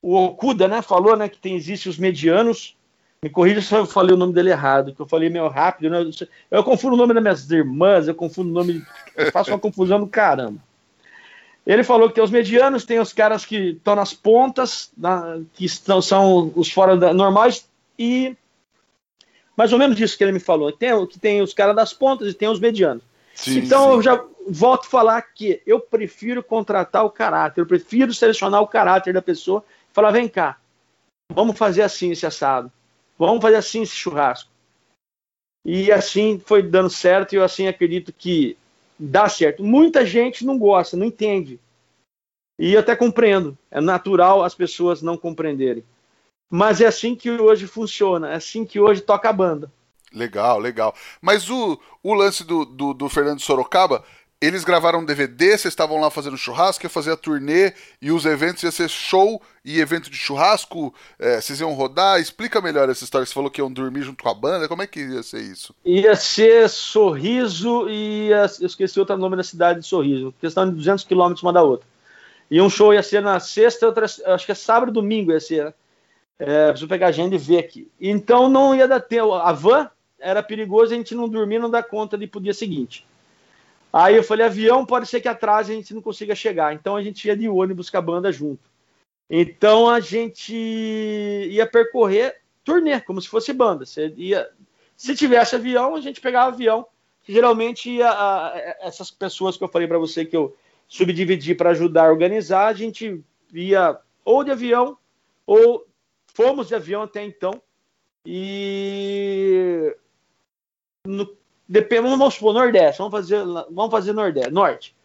[0.05, 2.77] o Okuda né, falou né, que tem, existe os medianos.
[3.25, 5.91] Me corrija se eu falei o nome dele errado, que eu falei meio rápido.
[5.91, 6.11] Né?
[6.51, 8.85] Eu confundo o nome das minhas irmãs, eu confundo o nome.
[9.17, 10.59] Eu faço uma confusão do caramba.
[11.65, 15.65] Ele falou que tem os medianos, tem os caras que estão nas pontas, na, que
[15.65, 18.37] estão, são os fora da, normais, e
[19.57, 20.73] mais ou menos isso que ele me falou.
[20.73, 23.05] Tem, que tem os caras das pontas e tem os medianos.
[23.35, 23.91] Sim, então sim.
[23.93, 28.67] eu já volto a falar que eu prefiro contratar o caráter, eu prefiro selecionar o
[28.67, 30.59] caráter da pessoa e falar: vem cá,
[31.33, 32.71] vamos fazer assim esse assado,
[33.18, 34.51] vamos fazer assim esse churrasco.
[35.64, 38.57] E assim foi dando certo e eu assim acredito que
[38.98, 39.62] dá certo.
[39.62, 41.61] Muita gente não gosta, não entende.
[42.59, 43.57] E eu até compreendo.
[43.70, 45.85] É natural as pessoas não compreenderem.
[46.51, 49.72] Mas é assim que hoje funciona, é assim que hoje toca a banda.
[50.12, 50.94] Legal, legal.
[51.20, 54.05] Mas o, o lance do, do, do Fernando Sorocaba,
[54.42, 58.26] eles gravaram um DVD, vocês estavam lá fazendo churrasco, ia fazer a turnê e os
[58.26, 62.20] eventos ia ser show e evento de churrasco, é, vocês iam rodar.
[62.20, 63.24] Explica melhor essa história.
[63.24, 65.72] Você falou que iam dormir junto com a banda, como é que ia ser isso?
[65.85, 70.74] Ia ser Sorriso e ia, eu esqueci outro nome da cidade de Sorriso, questão de
[70.74, 71.87] 200 quilômetros uma da outra.
[72.50, 75.38] E um show ia ser na sexta, outra, acho que é sábado e domingo ia
[75.38, 75.74] ser, né?
[76.40, 77.88] É, preciso pegar a agenda e ver aqui.
[78.00, 79.35] Então não ia dar tempo.
[79.35, 83.07] A van era perigoso, a gente não dormir, não dar conta de pro dia seguinte.
[83.92, 86.72] Aí eu falei, avião pode ser que atrás a gente não consiga chegar.
[86.72, 88.70] Então a gente ia de ônibus com a banda junto.
[89.28, 93.85] Então a gente ia percorrer turnê, como se fosse banda.
[93.85, 94.48] Você ia,
[94.96, 96.87] se tivesse avião, a gente pegava avião,
[97.28, 100.57] geralmente a, a, essas pessoas que eu falei para você que eu
[100.88, 104.96] subdividi para ajudar a organizar, a gente ia ou de avião
[105.46, 105.87] ou
[106.35, 107.61] fomos de avião até então
[108.24, 109.94] e
[111.05, 111.37] no,
[111.68, 114.96] depende, vamos supor, Nordeste, vamos fazer, vamos fazer Nordeste, Norte.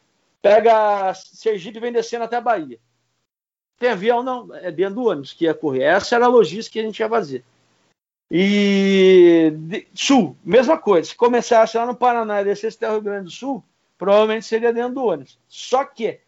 [0.41, 2.80] Pega Sergipe e vem descendo até a Bahia.
[3.80, 4.24] Tem avião?
[4.24, 5.84] Não, é dentro do ônibus que ia correr.
[5.84, 7.43] Essa era a logística que a gente ia fazer.
[8.30, 11.10] E de, Sul, mesma coisa.
[11.10, 13.63] Se começasse lá no Paraná e descesse até o Rio Grande do Sul,
[13.98, 15.39] provavelmente seria dentro do ônibus.
[15.48, 16.20] Só que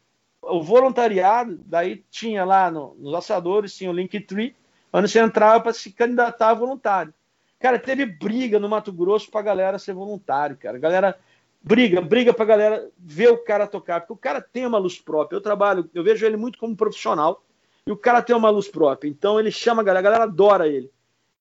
[0.41, 4.55] o voluntariado, daí tinha lá no, nos assadores, tinha o Linktree,
[4.93, 7.13] onde você entrava para se candidatar a voluntário.
[7.59, 10.77] Cara, teve briga no Mato Grosso pra galera ser voluntário, cara.
[10.79, 11.19] Galera
[11.61, 15.35] briga, briga pra galera ver o cara tocar, porque o cara tem uma luz própria.
[15.35, 17.43] Eu trabalho, eu vejo ele muito como profissional,
[17.85, 19.09] e o cara tem uma luz própria.
[19.09, 20.89] Então ele chama a galera, a galera adora ele.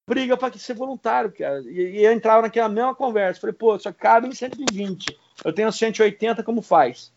[0.07, 1.61] Briga para que ser voluntário, cara.
[1.61, 3.41] E, e eu entrava naquela mesma conversa.
[3.41, 5.17] Falei, pô, só cabe em 120.
[5.45, 7.13] Eu tenho 180, como faz?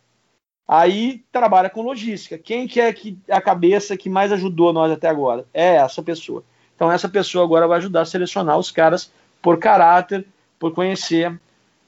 [0.67, 2.37] Aí trabalha com logística.
[2.37, 5.45] Quem que é que a cabeça que mais ajudou nós até agora?
[5.53, 6.43] É essa pessoa.
[6.81, 10.25] Então essa pessoa agora vai ajudar a selecionar os caras por caráter,
[10.57, 11.39] por conhecer.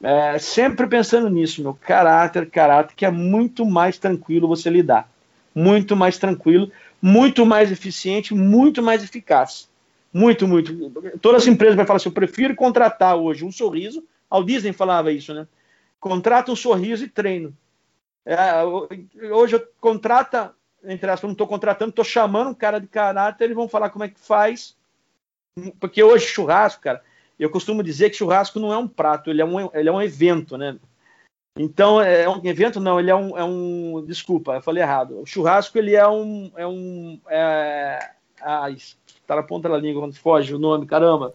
[0.04, 5.10] É, sempre pensando nisso, meu caráter, caráter, que é muito mais tranquilo você lidar.
[5.56, 9.68] Muito mais tranquilo, muito mais eficiente, muito mais eficaz.
[10.14, 10.72] Muito, muito.
[11.20, 14.04] Todas as empresas vão falar assim: eu prefiro contratar hoje um sorriso.
[14.30, 15.48] Ao Disney falava isso, né?
[16.00, 17.52] Contrata um sorriso e treino.
[18.24, 18.64] É,
[19.32, 20.54] hoje eu contrata,
[20.84, 24.04] entre aspas, não estou contratando, estou chamando um cara de caráter, eles vão falar como
[24.04, 24.76] é que faz,
[25.80, 27.02] porque hoje churrasco, cara,
[27.40, 30.02] eu costumo dizer que churrasco não é um prato, ele é um, ele é um
[30.02, 30.78] evento, né?
[31.58, 32.80] Então, é um evento?
[32.80, 34.04] Não, ele é um, é um.
[34.08, 35.22] Desculpa, eu falei errado.
[35.22, 36.52] O churrasco, ele é um.
[36.56, 38.10] É um é,
[38.42, 38.78] ai,
[39.28, 41.34] tá na ponta da língua quando foge o nome, caramba.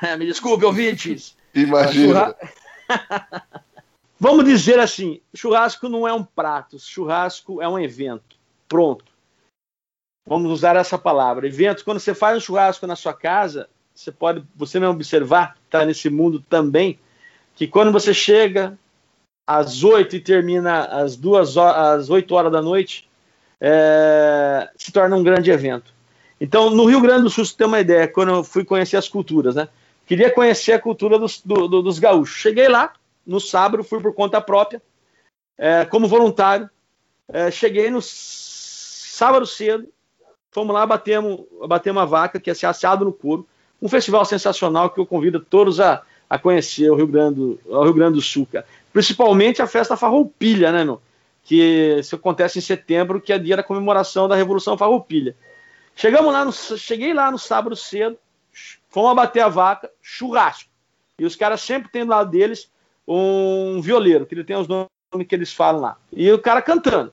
[0.00, 1.36] É, me desculpe, ouvintes.
[1.52, 2.36] Imagina.
[4.20, 8.36] Vamos dizer assim: churrasco não é um prato, churrasco é um evento.
[8.68, 9.15] Pronto.
[10.26, 11.46] Vamos usar essa palavra.
[11.46, 15.84] Evento, quando você faz um churrasco na sua casa, você pode, você não observar, está
[15.84, 16.98] nesse mundo também,
[17.54, 18.76] que quando você chega
[19.46, 23.08] às oito e termina às duas às oito horas da noite,
[23.60, 25.94] é, se torna um grande evento.
[26.40, 29.08] Então, no Rio Grande do Sul, você tem uma ideia, quando eu fui conhecer as
[29.08, 29.68] culturas, né?
[30.06, 32.36] Queria conhecer a cultura dos, do, do, dos gaúchos.
[32.36, 32.92] Cheguei lá,
[33.26, 34.82] no sábado, fui por conta própria,
[35.56, 36.68] é, como voluntário.
[37.28, 39.88] É, cheguei no sábado cedo,
[40.56, 43.46] Fomos lá, batemos, batemos uma vaca que ia ser assado no couro.
[43.82, 47.92] Um festival sensacional que eu convido todos a, a conhecer o Rio Grande, o Rio
[47.92, 48.64] Grande do Sul, cara.
[48.90, 50.98] Principalmente a festa Farroupilha, né, meu?
[51.44, 55.36] Que isso acontece em setembro, que é dia da comemoração da Revolução Farroupilha.
[55.94, 58.16] Chegamos lá, no, cheguei lá no sábado cedo,
[58.88, 60.70] fomos abater a vaca, churrasco.
[61.18, 62.70] E os caras sempre têm do lado deles
[63.06, 64.88] um violeiro, que ele tem os nomes
[65.28, 65.98] que eles falam lá.
[66.10, 67.12] E o cara cantando.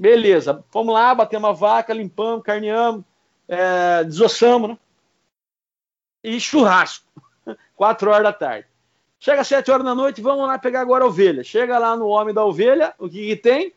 [0.00, 3.04] Beleza, fomos lá, batemos uma vaca, limpamos, carneamos,
[3.46, 4.78] é, desossamos, né?
[6.22, 7.06] E churrasco,
[7.76, 8.66] quatro horas da tarde.
[9.20, 11.44] Chega às sete horas da noite, vamos lá pegar agora a ovelha.
[11.44, 13.72] Chega lá no homem da ovelha, o que, que tem?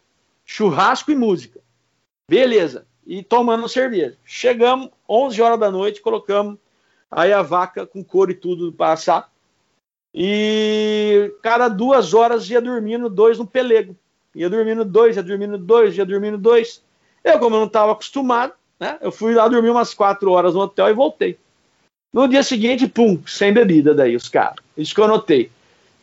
[0.45, 1.61] Churrasco e música.
[2.29, 2.85] Beleza.
[3.05, 4.17] E tomando cerveja.
[4.25, 6.57] Chegamos, 11 horas da noite, colocamos
[7.09, 9.31] aí a vaca com couro e tudo para assar.
[10.13, 13.95] E cada duas horas ia dormindo dois no pelego
[14.37, 16.81] ia dormindo dois, ia dormindo dois, ia dormindo dois.
[17.23, 20.61] Eu, como eu não estava acostumado, né, eu fui lá dormir umas quatro horas no
[20.61, 21.37] hotel e voltei.
[22.13, 24.57] No dia seguinte, pum, sem bebida daí, os caras.
[24.77, 25.51] Isso que eu notei.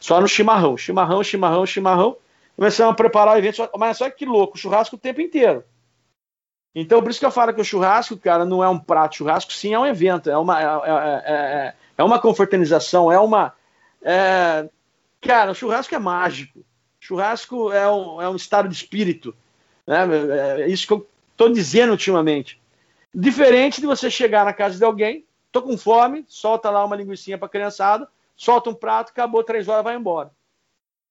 [0.00, 2.16] Só no chimarrão, chimarrão, chimarrão, chimarrão.
[2.56, 5.64] Começamos a preparar o evento, mas só que louco, churrasco o tempo inteiro.
[6.74, 9.16] Então, por isso que eu falo que o churrasco, cara, não é um prato.
[9.16, 10.28] Churrasco, sim, é um evento.
[10.28, 13.52] É uma, é, é, é, é uma confraternização, é uma.
[14.02, 14.68] É...
[15.20, 16.64] Cara, o churrasco é mágico.
[17.04, 19.36] Churrasco é um, é um estado de espírito.
[19.86, 20.62] Né?
[20.62, 22.58] É isso que eu estou dizendo ultimamente.
[23.14, 27.36] Diferente de você chegar na casa de alguém, tô com fome, solta lá uma linguiça
[27.36, 30.30] para criançada, solta um prato, acabou três horas, vai embora.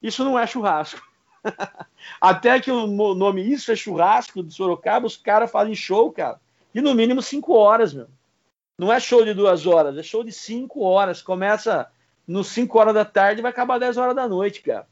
[0.02, 1.00] Isso não é churrasco.
[2.20, 6.42] Até que o nome Isso é Churrasco de Sorocaba, os caras fazem show, cara.
[6.74, 8.08] E no mínimo cinco horas, meu.
[8.80, 11.22] Não é show de duas horas, é show de cinco horas.
[11.22, 11.88] Começa
[12.28, 14.88] nos cinco horas da tarde e vai acabar dez horas da noite, cara.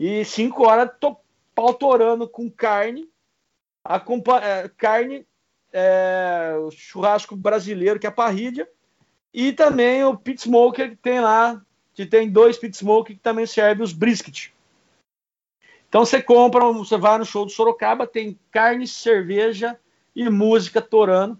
[0.00, 1.20] E cinco horas tô
[1.54, 3.06] pautorando com carne,
[4.42, 5.26] é, carne,
[5.70, 8.66] é, churrasco brasileiro, que é a parrilha,
[9.30, 11.60] e também o pit smoker que tem lá,
[11.92, 14.54] que tem dois pit smoker que também serve os brisket.
[15.86, 19.78] Então você compra, você vai no show do Sorocaba, tem carne, cerveja
[20.16, 21.38] e música torando.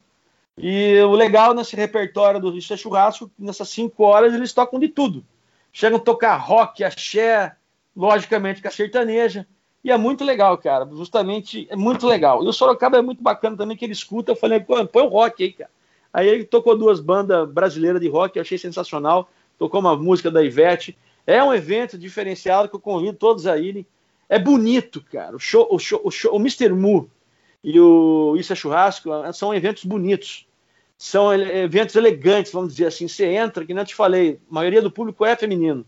[0.58, 4.88] E o legal nesse repertório do Isso é Churrasco, nessas cinco horas eles tocam de
[4.88, 5.24] tudo.
[5.72, 7.56] Chegam a tocar rock, axé,
[7.96, 9.46] logicamente com a sertaneja.
[9.82, 10.86] E é muito legal, cara.
[10.92, 12.44] Justamente é muito legal.
[12.44, 14.32] E o Sorocaba é muito bacana também, que ele escuta.
[14.32, 15.70] Eu falei, põe o rock aí, cara.
[16.12, 19.30] Aí ele tocou duas bandas brasileiras de rock, eu achei sensacional.
[19.58, 20.96] Tocou uma música da Ivete.
[21.26, 23.86] É um evento diferenciado que eu convido todos a irem.
[24.28, 25.36] É bonito, cara.
[25.36, 26.70] O show, o show, o, show, o Mr.
[26.70, 27.10] Mu
[27.62, 30.46] e o Isso é Churrasco são eventos bonitos.
[30.98, 33.08] São eventos elegantes, vamos dizer assim.
[33.08, 35.84] Você entra, que não te falei, a maioria do público é feminino.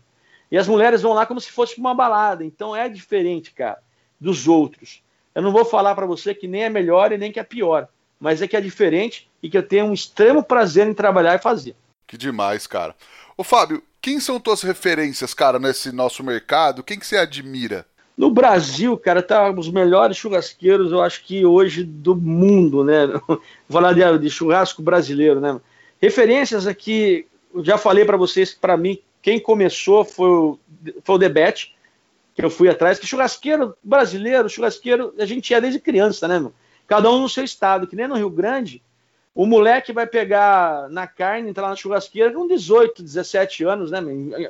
[0.53, 2.45] E as mulheres vão lá como se fosse uma balada.
[2.45, 3.79] Então é diferente, cara,
[4.19, 5.01] dos outros.
[5.33, 7.87] Eu não vou falar para você que nem é melhor e nem que é pior,
[8.19, 11.41] mas é que é diferente e que eu tenho um extremo prazer em trabalhar e
[11.41, 11.75] fazer.
[12.05, 12.95] Que demais, cara.
[13.35, 16.83] Ô Fábio, quem são tuas referências, cara, nesse nosso mercado?
[16.83, 17.83] Quem que você admira?
[18.15, 23.07] No Brasil, cara, tá os melhores churrasqueiros, eu acho que hoje do mundo, né?
[23.27, 23.41] Vou
[23.71, 25.59] falar de, de churrasco brasileiro, né?
[25.99, 30.59] Referências aqui, eu já falei para vocês que para mim quem começou foi o,
[31.01, 31.73] foi o Debete,
[32.35, 36.53] que eu fui atrás, que churrasqueiro brasileiro, churrasqueiro, a gente é desde criança, né, meu?
[36.85, 38.83] Cada um no seu estado, que nem no Rio Grande,
[39.33, 43.99] o moleque vai pegar na carne, entrar na churrasqueira com 18, 17 anos, né?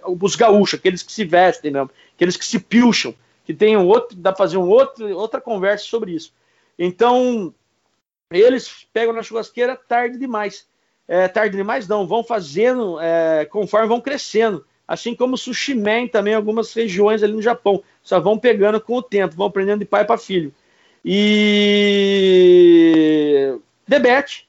[0.05, 3.13] Os gaúchos, aqueles que se vestem mesmo, aqueles que se pilcham,
[3.45, 6.33] que tem um outro, dá pra fazer um outro, outra conversa sobre isso.
[6.79, 7.53] Então,
[8.31, 10.65] eles pegam na churrasqueira tarde demais
[11.07, 14.65] é, tarde demais, não, vão fazendo é, conforme vão crescendo.
[14.87, 17.83] Assim como o sushi man também, algumas regiões ali no Japão.
[18.01, 20.53] Só vão pegando com o tempo, vão aprendendo de pai para filho.
[21.03, 21.19] E
[23.87, 24.47] Debete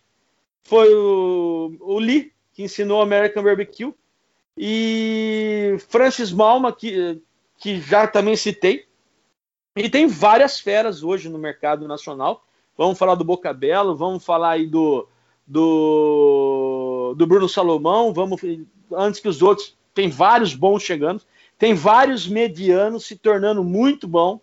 [0.64, 3.94] foi o, o Lee que ensinou American Barbecue.
[4.56, 7.20] E Francis Malma, que,
[7.58, 8.86] que já também citei.
[9.76, 12.44] E tem várias feras hoje no mercado nacional.
[12.76, 15.08] Vamos falar do Boca Belo, vamos falar aí do,
[15.46, 18.40] do, do Bruno Salomão, vamos
[18.92, 21.22] antes que os outros, tem vários bons chegando,
[21.58, 24.40] tem vários medianos se tornando muito bom,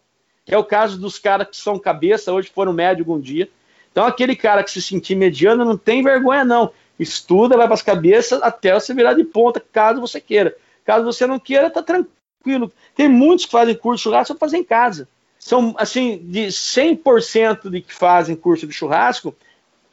[0.48, 3.50] é o caso dos caras que são cabeça, hoje foram médio algum dia.
[3.92, 7.82] Então aquele cara que se sentir mediano não tem vergonha não, estuda, vai para as
[7.82, 10.56] cabeças até você virar de ponta, caso você queira.
[10.84, 12.72] Caso você não queira, tá tranquilo.
[12.96, 15.08] Tem muitos que fazem curso de churrasco, fazer em casa.
[15.40, 19.36] São, assim, de 100% de que fazem curso de churrasco,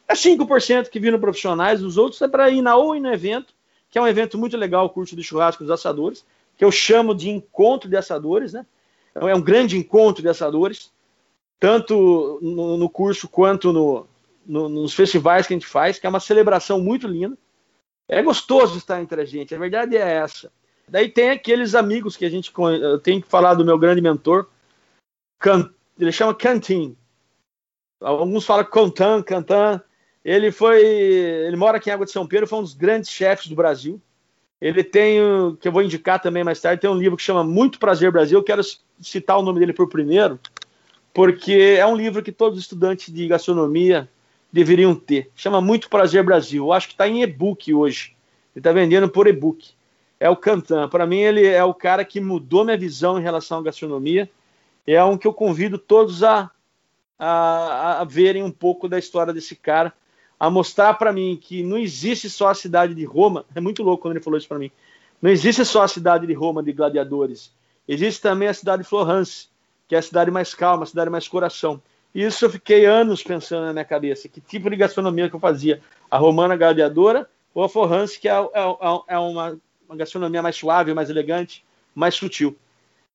[0.09, 3.53] é 5% que viram profissionais, os outros é para ir na ou no evento,
[3.91, 6.25] que é um evento muito legal, o curso de churrasco dos assadores,
[6.57, 8.67] que eu chamo de encontro de assadores, né?
[9.15, 10.93] É um grande encontro de assadores,
[11.61, 14.07] tanto no, no curso quanto no,
[14.47, 17.37] no, nos festivais que a gente faz, que é uma celebração muito linda.
[18.09, 20.51] É gostoso estar entre a gente, a verdade é essa.
[20.89, 22.53] Daí tem aqueles amigos que a gente
[23.03, 24.47] tem que falar do meu grande mentor,
[25.99, 26.97] ele chama Cantin.
[28.01, 29.83] Alguns falam Cantan, Cantan.
[30.29, 33.49] Ele foi, ele mora aqui em Água de São Pedro, foi um dos grandes chefes
[33.49, 33.99] do Brasil.
[34.61, 35.19] Ele tem,
[35.59, 38.39] que eu vou indicar também mais tarde, tem um livro que chama Muito Prazer Brasil.
[38.39, 38.61] Eu quero
[39.01, 40.39] citar o nome dele por primeiro,
[41.15, 44.07] porque é um livro que todos os estudantes de gastronomia
[44.53, 45.31] deveriam ter.
[45.35, 46.63] Chama Muito Prazer Brasil.
[46.67, 48.15] Eu acho que está em e-book hoje.
[48.55, 49.71] Ele está vendendo por e-book.
[50.21, 50.91] É o Cantan.
[50.91, 54.29] Para mim, ele é o cara que mudou minha visão em relação à gastronomia.
[54.87, 56.51] É um que eu convido todos a,
[57.19, 59.91] a, a verem um pouco da história desse cara
[60.39, 63.45] a mostrar para mim que não existe só a cidade de Roma.
[63.55, 64.71] É muito louco quando ele falou isso para mim.
[65.21, 67.53] Não existe só a cidade de Roma de gladiadores.
[67.87, 69.49] Existe também a cidade de Florence,
[69.89, 71.83] que é a cidade mais calma, a cidade mais coração.
[72.15, 74.29] E isso eu fiquei anos pensando na minha cabeça.
[74.29, 75.81] Que tipo de gastronomia que eu fazia?
[76.11, 79.59] A romana gladiadora ou a Florence, que é, é, é, é uma,
[79.89, 81.65] uma gastronomia mais suave, mais elegante,
[81.95, 82.57] mais sutil.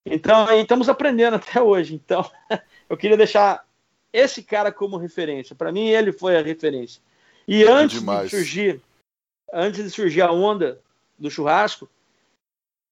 [0.05, 1.95] Então, estamos aprendendo até hoje.
[1.95, 2.30] Então,
[2.89, 3.65] eu queria deixar
[4.11, 5.55] esse cara como referência.
[5.55, 7.01] Para mim, ele foi a referência.
[7.48, 8.82] E antes de surgir,
[9.54, 10.80] antes de surgir a onda
[11.18, 11.89] do churrasco,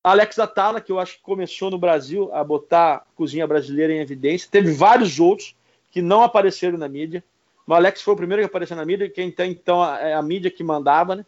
[0.03, 3.99] Alex Atala, que eu acho que começou no Brasil a botar a cozinha brasileira em
[3.99, 5.55] evidência, teve vários outros
[5.91, 7.23] que não apareceram na mídia.
[7.67, 10.49] O Alex foi o primeiro que apareceu na mídia, que então, então é a mídia
[10.49, 11.25] que mandava, né?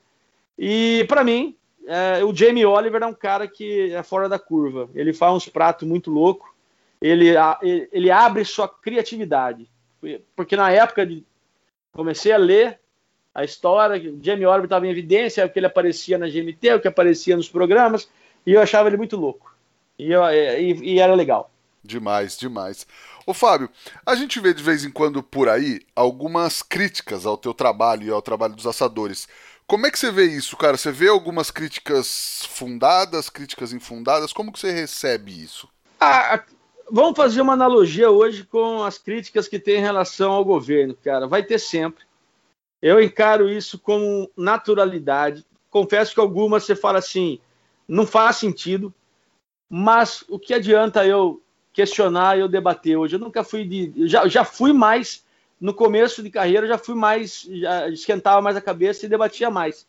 [0.58, 1.56] E para mim,
[1.88, 4.90] é, o Jamie Oliver é um cara que é fora da curva.
[4.96, 6.50] Ele faz uns pratos muito loucos.
[7.02, 7.34] Ele,
[7.92, 9.68] ele abre sua criatividade.
[10.36, 11.24] Porque na época de
[11.92, 12.80] comecei a ler
[13.34, 16.88] a história, Jamie Oliver estava em evidência, o que ele aparecia na GMT, o que
[16.88, 18.08] aparecia nos programas,
[18.46, 19.56] e eu achava ele muito louco.
[19.98, 21.50] E, eu, e, e era legal.
[21.84, 22.86] Demais, demais.
[23.26, 23.70] Ô Fábio,
[24.06, 28.12] a gente vê de vez em quando por aí algumas críticas ao teu trabalho e
[28.12, 29.28] ao trabalho dos assadores.
[29.66, 30.78] Como é que você vê isso, cara?
[30.78, 34.34] Você vê algumas críticas fundadas, críticas infundadas?
[34.34, 35.70] Como que você recebe isso?
[36.00, 36.44] Ah,
[36.92, 41.28] vamos fazer uma analogia hoje com as críticas que tem em relação ao governo, cara.
[41.28, 42.04] Vai ter sempre.
[42.84, 45.46] Eu encaro isso com naturalidade.
[45.70, 47.40] Confesso que algumas você fala assim,
[47.88, 48.94] não faz sentido.
[49.70, 53.16] Mas o que adianta eu questionar eu debater hoje?
[53.16, 54.06] Eu nunca fui de.
[54.06, 55.24] Já, já fui mais.
[55.62, 57.48] No começo de carreira, já fui mais.
[57.50, 59.88] Já esquentava mais a cabeça e debatia mais.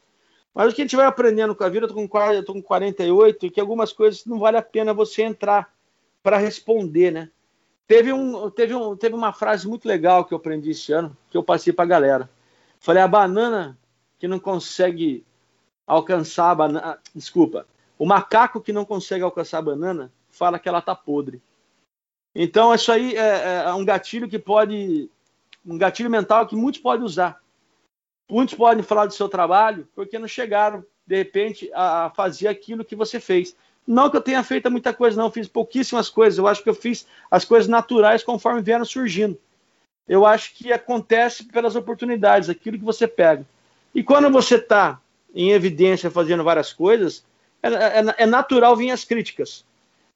[0.54, 2.52] Mas o que a gente vai aprendendo com a vida, eu estou com, eu tô
[2.52, 5.74] com 48, que algumas coisas não vale a pena você entrar
[6.22, 7.28] para responder, né?
[7.88, 11.36] Teve, um, teve, um, teve uma frase muito legal que eu aprendi esse ano, que
[11.36, 12.30] eu passei para a galera.
[12.84, 13.78] Falei, a banana
[14.18, 15.24] que não consegue
[15.86, 16.98] alcançar a banana.
[17.14, 17.66] Desculpa.
[17.98, 21.40] O macaco que não consegue alcançar a banana fala que ela tá podre.
[22.34, 25.10] Então, isso aí é, é um gatilho que pode.
[25.64, 27.40] Um gatilho mental que muitos podem usar.
[28.30, 32.94] Muitos podem falar do seu trabalho porque não chegaram, de repente, a fazer aquilo que
[32.94, 33.56] você fez.
[33.86, 36.38] Não que eu tenha feito muita coisa, não, eu fiz pouquíssimas coisas.
[36.38, 39.40] Eu acho que eu fiz as coisas naturais conforme vieram surgindo.
[40.08, 43.44] Eu acho que acontece pelas oportunidades, aquilo que você pega.
[43.94, 45.00] E quando você está
[45.34, 47.24] em evidência fazendo várias coisas,
[47.62, 49.64] é, é, é, natural vir as críticas.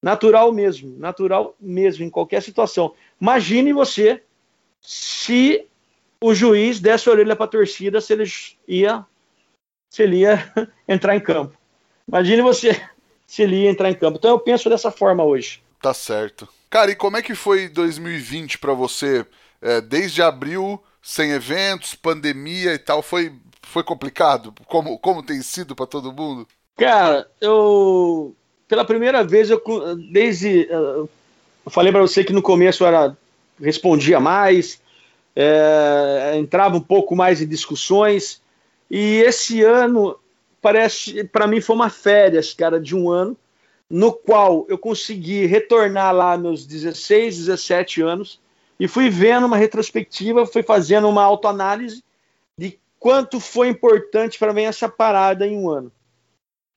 [0.03, 2.95] Natural mesmo, natural mesmo, em qualquer situação.
[3.20, 4.22] Imagine você
[4.80, 5.66] se
[6.20, 8.24] o juiz desse a orelha para a torcida se ele
[8.66, 9.05] ia,
[9.91, 10.53] se ele ia
[10.86, 11.57] entrar em campo.
[12.07, 12.80] Imagine você
[13.26, 14.18] se ele ia entrar em campo.
[14.18, 15.62] Então eu penso dessa forma hoje.
[15.80, 16.49] Tá certo.
[16.70, 19.24] Cara, e como é que foi 2020 para você?
[19.61, 23.32] É, desde abril, sem eventos, pandemia e tal, foi,
[23.62, 24.54] foi complicado?
[24.66, 26.46] Como, como tem sido para todo mundo?
[26.76, 28.34] Cara, eu.
[28.68, 29.61] Pela primeira vez, eu
[30.12, 30.68] desde.
[30.70, 31.09] Eu
[31.70, 33.16] falei para você que no começo era,
[33.61, 34.80] respondia mais,
[35.34, 38.40] é, entrava um pouco mais em discussões.
[38.90, 40.18] E esse ano
[40.62, 43.36] parece, para mim, foi uma férias, cara, de um ano,
[43.88, 48.40] no qual eu consegui retornar lá meus 16, 17 anos
[48.79, 52.03] e fui vendo uma retrospectiva, fui fazendo uma autoanálise
[52.57, 55.93] de quanto foi importante para mim essa parada em um ano.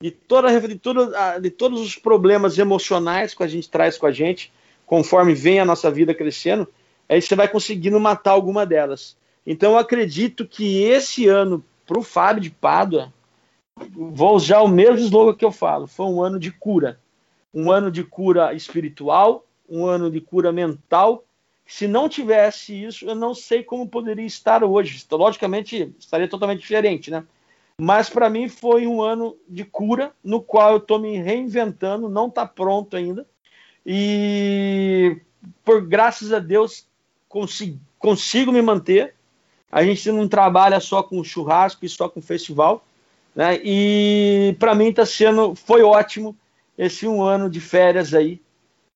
[0.02, 4.12] De, toda, de, tudo, de todos os problemas emocionais que a gente traz com a
[4.12, 4.52] gente,
[4.86, 6.68] conforme vem a nossa vida crescendo,
[7.08, 9.16] aí você vai conseguindo matar alguma delas.
[9.46, 13.14] Então eu acredito que esse ano, para o Fábio de Pádua,
[13.92, 17.00] vou usar o mesmo slogan que eu falo, foi um ano de cura.
[17.54, 21.24] Um ano de cura espiritual, um ano de cura mental
[21.72, 25.06] se não tivesse isso, eu não sei como poderia estar hoje.
[25.10, 27.24] Logicamente, estaria totalmente diferente, né?
[27.78, 32.28] Mas para mim foi um ano de cura, no qual eu estou me reinventando, não
[32.28, 33.26] está pronto ainda.
[33.86, 35.22] E
[35.64, 36.86] por graças a Deus
[37.30, 39.16] consigo, consigo me manter.
[39.72, 42.86] A gente não trabalha só com churrasco e só com festival,
[43.34, 43.62] né?
[43.64, 46.36] E para mim está sendo, foi ótimo
[46.78, 48.42] esse um ano de férias aí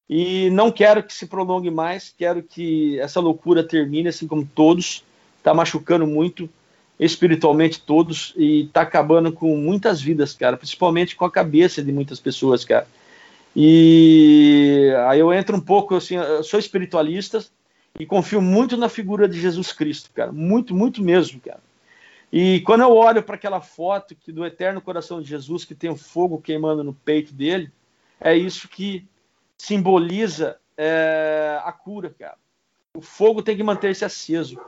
[0.10, 5.04] e não quero que se prolongue mais, quero que essa loucura termine, assim como todos.
[5.40, 6.50] Está machucando muito,
[7.00, 12.20] espiritualmente todos, e está acabando com muitas vidas, cara, principalmente com a cabeça de muitas
[12.20, 12.88] pessoas, cara.
[13.56, 17.46] E aí eu entro um pouco, assim, eu sou espiritualista
[18.00, 21.64] e confio muito na figura de Jesus Cristo, cara, muito, muito mesmo, cara.
[22.34, 25.90] E quando eu olho para aquela foto que do eterno coração de Jesus, que tem
[25.90, 27.72] o fogo queimando no peito dele,
[28.20, 29.06] é isso que
[29.58, 32.38] simboliza é, a cura, cara.
[32.96, 34.60] O fogo tem que manter-se aceso.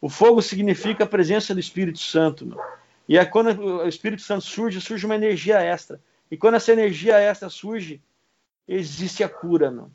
[0.00, 2.46] O fogo significa a presença do Espírito Santo.
[2.46, 2.60] Meu.
[3.08, 6.00] E é quando o Espírito Santo surge, surge uma energia extra.
[6.30, 8.02] E quando essa energia extra surge,
[8.66, 9.70] existe a cura.
[9.70, 9.90] Meu.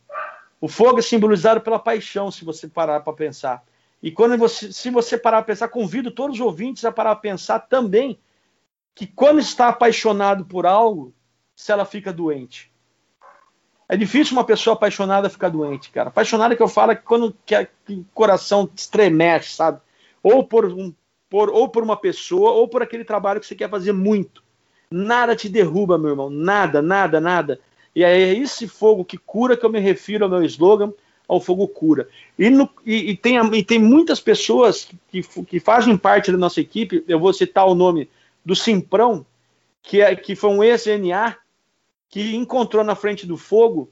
[0.59, 3.63] O fogo é simbolizado pela paixão, se você parar para pensar.
[4.01, 7.21] E quando você, se você parar para pensar, convido todos os ouvintes a parar para
[7.21, 8.19] pensar também
[8.93, 11.13] que quando está apaixonado por algo,
[11.55, 12.71] se ela fica doente.
[13.87, 16.09] É difícil uma pessoa apaixonada ficar doente, cara.
[16.09, 19.79] Apaixonada que eu falo é que quando que, que o coração estremece, sabe?
[20.23, 20.93] Ou por, um,
[21.29, 24.43] por, ou por uma pessoa, ou por aquele trabalho que você quer fazer muito.
[24.89, 26.29] Nada te derruba, meu irmão.
[26.29, 27.59] Nada, nada, nada.
[27.95, 30.91] E é esse fogo que cura que eu me refiro ao meu slogan,
[31.27, 32.07] ao fogo cura.
[32.37, 36.59] E, no, e, e, tem, e tem muitas pessoas que, que fazem parte da nossa
[36.59, 38.09] equipe, eu vou citar o nome
[38.43, 39.25] do Simprão,
[39.81, 41.37] que, é, que foi um ex-NA,
[42.15, 43.91] que encontrou na frente do fogo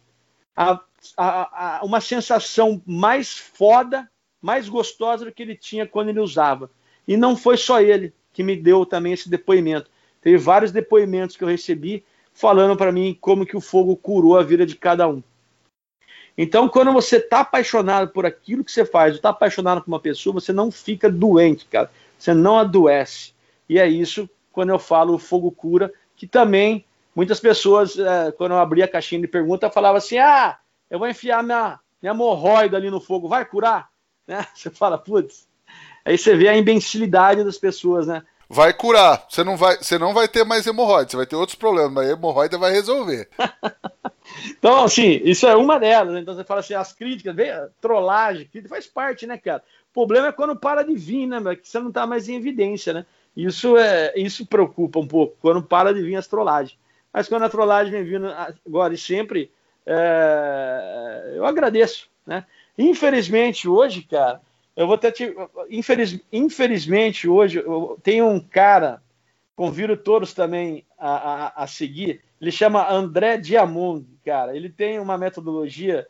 [0.56, 0.80] a,
[1.18, 4.10] a, a, uma sensação mais foda,
[4.42, 6.72] mais gostosa do que ele tinha quando ele usava.
[7.06, 9.92] E não foi só ele que me deu também esse depoimento.
[10.22, 14.44] Teve vários depoimentos que eu recebi falando para mim como que o fogo curou a
[14.44, 15.22] vida de cada um.
[16.38, 20.36] Então, quando você está apaixonado por aquilo que você faz, está apaixonado por uma pessoa,
[20.36, 21.92] você não fica doente, cara.
[22.18, 23.34] Você não adoece.
[23.68, 26.86] E é isso quando eu falo o fogo cura, que também
[27.16, 30.58] muitas pessoas, é, quando eu abri a caixinha de pergunta, falavam assim: ah,
[30.90, 33.92] eu vou enfiar minha, minha hemorroida ali no fogo, vai curar?
[34.26, 34.48] Né?
[34.56, 35.46] Você fala, putz.
[36.06, 38.24] Aí você vê a imbecilidade das pessoas, né?
[38.50, 39.26] Vai curar.
[39.30, 42.08] Você não vai, você não vai ter mais hemorroida, você vai ter outros problemas, mas
[42.08, 43.28] a hemorroida vai resolver.
[44.52, 46.14] então, assim, isso é uma delas.
[46.14, 46.22] Né?
[46.22, 47.52] Então você fala assim, as críticas, vem,
[47.82, 49.62] trollagem, crítica faz parte, né, cara?
[49.90, 52.94] O problema é quando para de vir, né, que você não tá mais em evidência,
[52.94, 53.06] né?
[53.36, 56.78] Isso é, isso preocupa um pouco, quando para de vir as trollagens.
[57.14, 58.28] Mas quando a trollagem vem vindo
[58.66, 59.52] agora e sempre,
[59.86, 62.46] é, eu agradeço, né?
[62.78, 64.42] Infelizmente, hoje, cara,
[64.76, 65.12] eu vou ter.
[65.12, 65.36] Te,
[65.70, 67.64] infeliz, infelizmente, hoje,
[68.02, 69.02] tenho um cara,
[69.56, 71.12] convido todos também a,
[71.62, 74.54] a, a seguir, ele chama André Diamond, cara.
[74.54, 76.06] Ele tem uma metodologia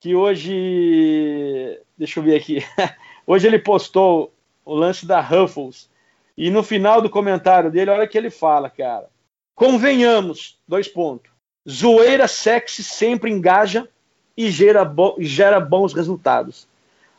[0.00, 1.78] que hoje.
[1.96, 2.62] Deixa eu ver aqui.
[3.26, 4.32] Hoje ele postou
[4.64, 5.90] o lance da Ruffles.
[6.34, 9.10] E no final do comentário dele, olha o que ele fala, cara.
[9.58, 11.32] Convenhamos, dois pontos.
[11.68, 13.88] Zoeira sexy sempre engaja
[14.36, 16.68] e gera, bo gera bons resultados.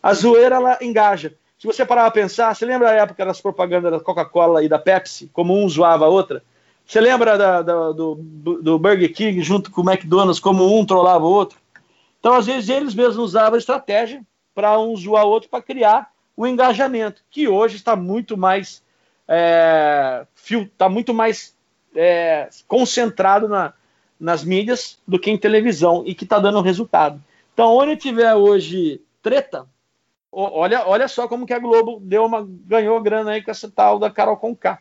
[0.01, 1.33] A zoeira, ela engaja.
[1.59, 4.79] Se você parar a pensar, você lembra a época das propagandas da Coca-Cola e da
[4.79, 6.41] Pepsi, como um zoava a outra?
[6.85, 11.25] Você lembra da, da, do, do Burger King junto com o McDonald's, como um trollava
[11.25, 11.59] o outro?
[12.21, 14.25] Então, às vezes, eles mesmos usavam estratégia
[14.55, 18.81] para um zoar o outro para criar o engajamento, que hoje está muito mais
[19.27, 21.58] é, está muito mais
[22.01, 23.73] é, concentrado na,
[24.17, 27.21] nas mídias do que em televisão e que está dando resultado.
[27.53, 29.67] Então, onde tiver hoje treta,
[30.31, 33.99] olha, olha só como que a Globo deu uma, ganhou grana aí com essa tal
[33.99, 34.79] da Carol Conká.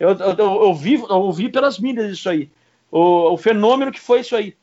[0.00, 2.50] Eu, eu, eu, vi, eu vi pelas mídias isso aí.
[2.90, 4.56] O, o fenômeno que foi isso aí.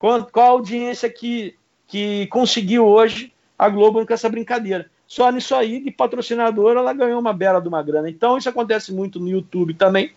[0.00, 1.54] Qual, qual a audiência que,
[1.86, 4.90] que conseguiu hoje a Globo com essa brincadeira?
[5.06, 8.10] Só nisso aí, de patrocinador, ela ganhou uma bela de uma grana.
[8.10, 10.12] Então, isso acontece muito no YouTube também.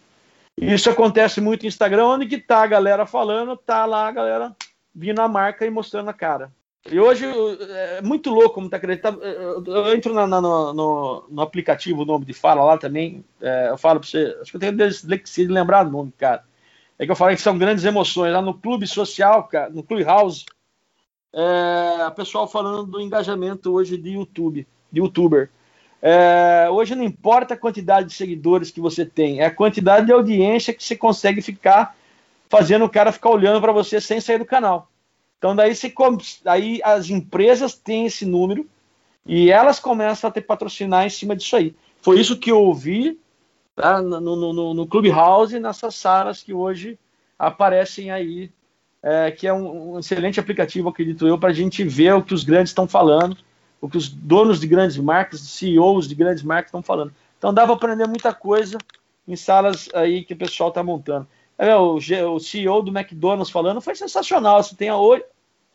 [0.61, 4.55] Isso acontece muito no Instagram, onde que tá a galera falando, tá lá a galera
[4.93, 6.51] vindo a marca e mostrando a cara.
[6.89, 9.21] E hoje é muito louco como tá acreditando.
[9.21, 13.23] Eu entro na, na, no, no, aplicativo, o nome de fala lá também.
[13.41, 16.43] É, eu falo para você, acho que eu tenho dislexia de lembrar o nome, cara.
[16.97, 18.33] É que eu falei que são grandes emoções.
[18.33, 20.45] Lá no clube social, cara, no Clube House,
[21.33, 25.49] é, a pessoal falando do engajamento hoje de YouTube, de youtuber.
[26.01, 30.13] É, hoje não importa a quantidade de seguidores que você tem, é a quantidade de
[30.13, 31.95] audiência que você consegue ficar
[32.49, 34.89] fazendo o cara ficar olhando para você sem sair do canal.
[35.37, 35.93] Então daí, você,
[36.45, 38.67] aí as empresas têm esse número
[39.25, 41.75] e elas começam a ter patrocinar em cima disso aí.
[42.01, 43.19] Foi isso que eu ouvi
[43.75, 46.97] tá, no, no, no, no Clubhouse nessas salas que hoje
[47.37, 48.51] aparecem aí,
[49.01, 52.33] é, que é um, um, excelente aplicativo, acredito eu, para a gente ver o que
[52.33, 53.37] os grandes estão falando,
[53.81, 57.13] o que os donos de grandes marcas, CEOs de grandes marcas estão falando.
[57.37, 58.77] Então dá para aprender muita coisa
[59.27, 61.27] em salas aí que o pessoal está montando.
[61.57, 61.99] É, o,
[62.39, 64.63] CEO do McDonald's falando foi sensacional.
[64.63, 64.95] Você tem a,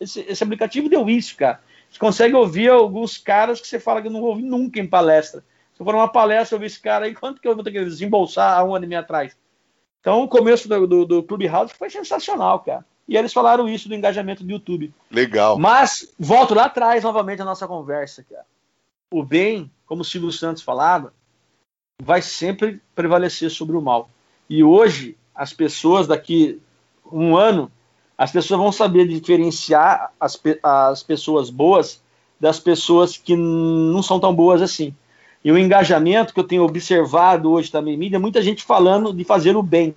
[0.01, 1.61] esse, esse aplicativo deu isso, cara.
[1.91, 5.45] Você consegue ouvir alguns caras que você fala que não ouvi nunca em palestra.
[5.75, 7.71] Se eu for numa palestra, eu vi esse cara aí, quanto que eu vou ter
[7.71, 9.37] que desembolsar há um ano e meio atrás?
[10.01, 12.85] Então, o começo do, do, do Clubhouse foi sensacional, cara.
[13.07, 14.93] E eles falaram isso do engajamento do YouTube.
[15.11, 15.59] Legal.
[15.59, 18.47] Mas, volto lá atrás novamente a nossa conversa, cara.
[19.13, 21.13] O bem, como o Silvio Santos falava,
[22.03, 24.09] vai sempre prevalecer sobre o mal.
[24.49, 26.61] E hoje, as pessoas daqui
[27.13, 27.71] um ano,
[28.17, 32.03] as pessoas vão saber diferenciar as, as pessoas boas
[32.41, 34.95] das pessoas que não são tão boas assim.
[35.45, 39.57] E o engajamento que eu tenho observado hoje também mídia, muita gente falando de fazer
[39.57, 39.95] o bem.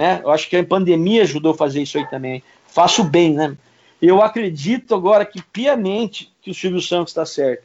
[0.00, 0.22] Né?
[0.24, 2.42] Eu acho que a pandemia ajudou a fazer isso aí também.
[2.66, 3.54] Faço bem, né?
[4.00, 7.64] Eu acredito agora que piamente que o Silvio Santos está certo,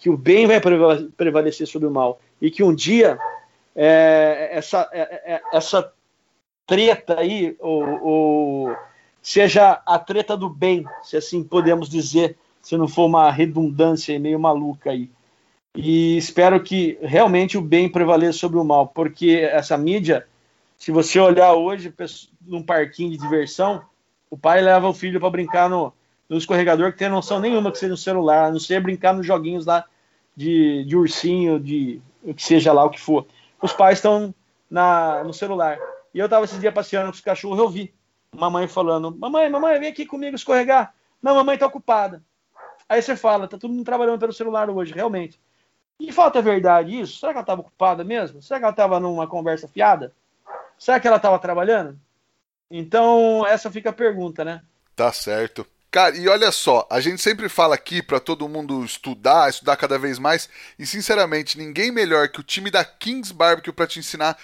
[0.00, 0.60] que o bem vai
[1.16, 3.16] prevalecer sobre o mal e que um dia
[3.76, 5.92] é, essa, é, é, essa
[6.66, 8.74] treta aí, ou,
[9.22, 14.40] seja a treta do bem, se assim podemos dizer, se não for uma redundância meio
[14.40, 15.08] maluca aí.
[15.76, 20.26] E espero que realmente o bem prevaleça sobre o mal, porque essa mídia,
[20.76, 21.92] se você olhar hoje
[22.40, 23.84] num parquinho de diversão,
[24.30, 25.92] o pai leva o filho para brincar no,
[26.28, 29.26] no escorregador que tem noção nenhuma que seja no celular, a não ser brincar nos
[29.26, 29.84] joguinhos lá
[30.36, 33.26] de, de ursinho, de o que seja lá o que for.
[33.62, 34.34] Os pais estão
[35.24, 35.78] no celular.
[36.12, 37.94] E eu tava esse dia passeando com os cachorros, eu vi
[38.34, 40.94] mamãe falando: Mamãe, mamãe, vem aqui comigo escorregar.
[41.22, 42.22] Não, mamãe tá ocupada.
[42.88, 45.40] Aí você fala: Tá todo mundo trabalhando pelo celular hoje, realmente.
[45.98, 47.18] E falta verdade isso?
[47.18, 48.42] Será que ela estava ocupada mesmo?
[48.42, 50.12] Será que ela estava numa conversa fiada?
[50.78, 51.98] Será que ela estava trabalhando?
[52.70, 54.62] Então, essa fica a pergunta, né?
[54.94, 55.66] Tá certo.
[55.90, 59.98] Cara, e olha só, a gente sempre fala aqui para todo mundo estudar, estudar cada
[59.98, 60.48] vez mais,
[60.78, 64.36] e sinceramente, ninguém melhor que o time da Kings Barbecue para te ensinar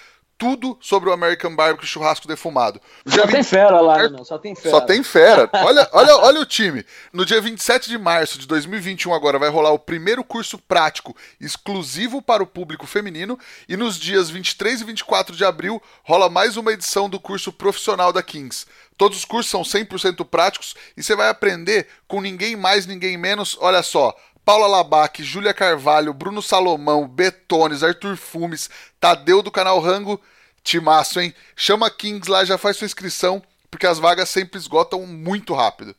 [0.42, 2.80] tudo sobre o American Barbecue Churrasco Defumado.
[3.06, 4.24] Só tem fera lá, né?
[4.24, 4.70] Só tem fera.
[4.70, 5.48] Só tem fera.
[5.54, 6.84] Olha, olha, olha o time.
[7.12, 12.20] No dia 27 de março de 2021 agora vai rolar o primeiro curso prático exclusivo
[12.20, 13.38] para o público feminino
[13.68, 18.12] e nos dias 23 e 24 de abril rola mais uma edição do curso profissional
[18.12, 18.66] da Kings.
[18.98, 23.56] Todos os cursos são 100% práticos e você vai aprender com ninguém mais, ninguém menos.
[23.60, 24.14] Olha só,
[24.44, 28.68] Paula Labac, Júlia Carvalho, Bruno Salomão, Betones, Arthur Fumes,
[28.98, 30.20] Tadeu do canal Rango.
[30.64, 31.34] Timaço, hein?
[31.56, 35.94] Chama Kings lá, já faz sua inscrição, porque as vagas sempre esgotam muito rápido.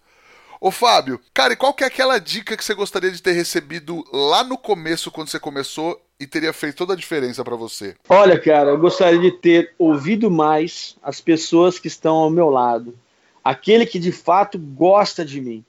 [0.60, 4.06] Ô Fábio, cara, e qual que é aquela dica que você gostaria de ter recebido
[4.14, 7.96] lá no começo, quando você começou, e teria feito toda a diferença para você?
[8.08, 12.98] Olha, cara, eu gostaria de ter ouvido mais as pessoas que estão ao meu lado.
[13.44, 15.66] Aquele que de fato gosta de mim.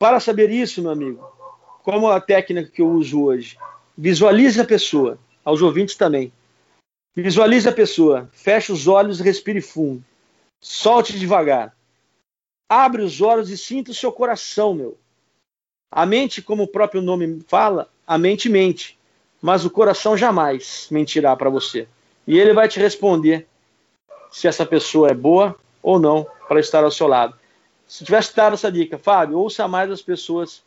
[0.00, 1.22] Para saber isso, meu amigo,
[1.82, 3.58] como a técnica que eu uso hoje,
[3.98, 6.32] visualize a pessoa, aos ouvintes também.
[7.14, 10.02] Visualize a pessoa, feche os olhos respire fundo.
[10.58, 11.76] Solte devagar.
[12.66, 14.96] Abre os olhos e sinta o seu coração, meu.
[15.92, 18.98] A mente, como o próprio nome fala, a mente mente,
[19.42, 21.86] mas o coração jamais mentirá para você.
[22.26, 23.46] E ele vai te responder
[24.30, 27.39] se essa pessoa é boa ou não para estar ao seu lado.
[27.90, 30.62] Se tivesse dado essa dica, Fábio, ouça mais as pessoas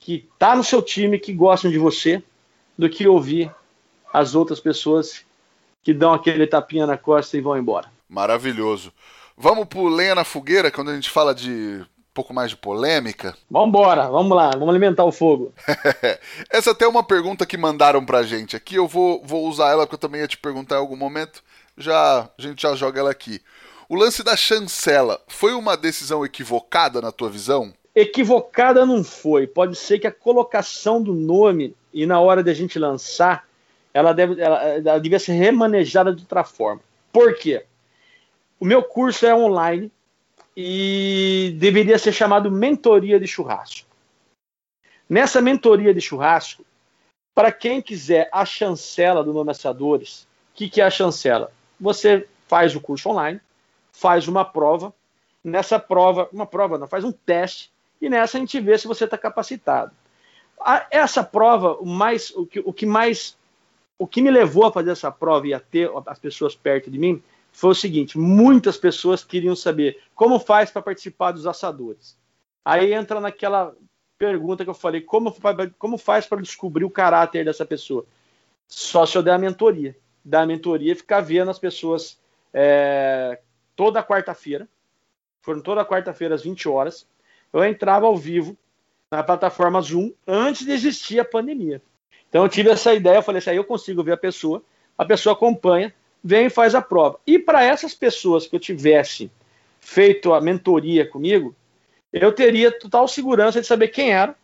[0.00, 2.20] que tá no seu time que gostam de você
[2.76, 3.54] do que ouvir
[4.12, 5.24] as outras pessoas
[5.84, 7.88] que dão aquele tapinha na costa e vão embora.
[8.08, 8.92] Maravilhoso.
[9.36, 13.36] Vamos pro lenha na fogueira, quando a gente fala de um pouco mais de polêmica?
[13.48, 15.54] Vamos embora, vamos lá, vamos alimentar o fogo.
[16.50, 19.86] Essa até é uma pergunta que mandaram pra gente aqui, eu vou, vou usar ela
[19.86, 21.44] porque eu também ia te perguntar em algum momento,
[21.78, 23.40] já a gente já joga ela aqui.
[23.88, 27.72] O lance da chancela foi uma decisão equivocada na tua visão?
[27.94, 29.46] Equivocada não foi.
[29.46, 33.46] Pode ser que a colocação do nome e na hora de a gente lançar
[33.94, 36.82] ela, deve, ela, ela devia ser remanejada de outra forma.
[37.12, 37.64] Por quê?
[38.60, 39.90] O meu curso é online
[40.56, 43.88] e deveria ser chamado Mentoria de Churrasco.
[45.08, 46.64] Nessa mentoria de churrasco,
[47.32, 51.52] para quem quiser a chancela do Nome Assadores, o que, que é a chancela?
[51.80, 53.40] Você faz o curso online,
[53.96, 54.92] faz uma prova,
[55.42, 59.04] nessa prova, uma prova não, faz um teste, e nessa a gente vê se você
[59.04, 59.90] está capacitado.
[60.90, 63.38] essa prova, o, mais, o, que, o que mais
[63.98, 66.98] o que me levou a fazer essa prova e a ter as pessoas perto de
[66.98, 72.18] mim foi o seguinte: muitas pessoas queriam saber como faz para participar dos assadores.
[72.62, 73.74] Aí entra naquela
[74.18, 75.34] pergunta que eu falei: como,
[75.78, 78.04] como faz para descobrir o caráter dessa pessoa?
[78.68, 79.96] Só se eu der a mentoria.
[80.22, 82.18] Dar a mentoria e ficar vendo as pessoas
[82.52, 83.38] é,
[83.76, 84.66] toda quarta-feira.
[85.42, 87.06] Foram toda quarta-feira às 20 horas.
[87.52, 88.56] Eu entrava ao vivo
[89.10, 91.80] na plataforma Zoom antes de existir a pandemia.
[92.28, 94.62] Então eu tive essa ideia, eu falei assim, aí eu consigo ver a pessoa,
[94.98, 97.20] a pessoa acompanha, vem e faz a prova.
[97.24, 99.30] E para essas pessoas que eu tivesse
[99.78, 101.54] feito a mentoria comigo,
[102.12, 104.34] eu teria total segurança de saber quem era,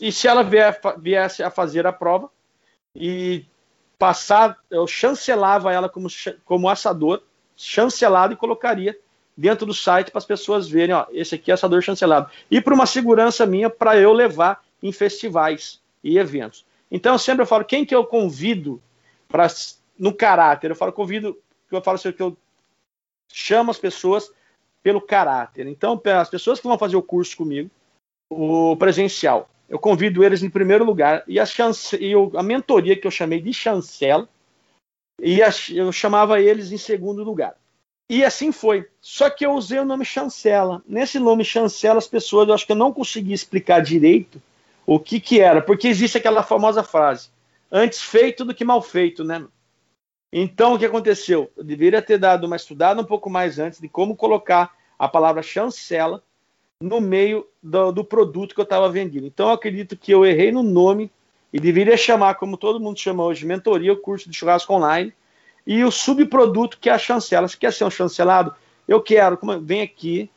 [0.00, 0.48] e se ela
[0.96, 2.30] viesse a fazer a prova,
[2.94, 3.44] e
[3.98, 6.08] passar, eu chancelava ela como,
[6.44, 7.22] como assador,
[7.64, 8.98] chancelado e colocaria
[9.36, 12.30] dentro do site para as pessoas verem, ó, esse aqui é assador chancelado.
[12.50, 16.66] E para uma segurança minha para eu levar em festivais e eventos.
[16.90, 18.82] Então eu sempre falo, quem que eu convido
[19.28, 19.46] para
[19.98, 20.70] no caráter?
[20.70, 21.38] Eu falo, convido,
[21.70, 22.36] eu falo assim, que eu
[23.32, 24.30] chamo as pessoas
[24.82, 25.66] pelo caráter.
[25.66, 27.70] Então, as pessoas que vão fazer o curso comigo,
[28.28, 33.06] o presencial, eu convido eles em primeiro lugar e a, chance, e a mentoria que
[33.06, 34.28] eu chamei de chancela,
[35.20, 35.40] e
[35.74, 37.56] eu chamava eles em segundo lugar.
[38.08, 38.86] E assim foi.
[39.00, 40.82] Só que eu usei o nome chancela.
[40.86, 44.40] Nesse nome chancela, as pessoas, eu acho que eu não consegui explicar direito
[44.86, 47.30] o que que era, porque existe aquela famosa frase,
[47.70, 49.46] antes feito do que mal feito, né?
[50.32, 51.50] Então, o que aconteceu?
[51.56, 55.42] Eu deveria ter dado uma estudada um pouco mais antes de como colocar a palavra
[55.42, 56.22] chancela
[56.80, 59.26] no meio do, do produto que eu estava vendendo.
[59.26, 61.10] Então, eu acredito que eu errei no nome
[61.52, 65.12] e deveria chamar, como todo mundo chama hoje, mentoria, o curso de churrasco online,
[65.66, 67.46] e o subproduto que é a chancela.
[67.46, 68.54] Você quer ser um chancelado?
[68.88, 69.38] Eu quero.
[69.60, 70.30] Vem aqui,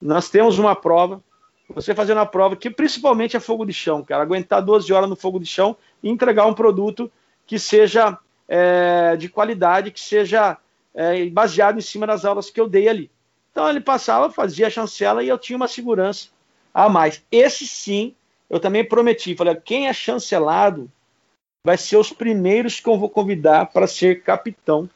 [0.00, 1.22] nós temos uma prova,
[1.68, 4.22] você fazendo a prova, que principalmente é fogo de chão, cara.
[4.22, 7.10] Aguentar 12 horas no fogo de chão e entregar um produto
[7.46, 8.18] que seja
[8.48, 10.56] é, de qualidade, que seja
[10.94, 13.10] é, baseado em cima das aulas que eu dei ali.
[13.52, 16.28] Então ele passava, fazia a chancela e eu tinha uma segurança
[16.72, 17.22] a mais.
[17.30, 18.14] Esse sim,
[18.50, 19.36] eu também prometi.
[19.36, 20.90] Falei, quem é chancelado
[21.64, 24.90] vai ser os primeiros que eu vou convidar para ser capitão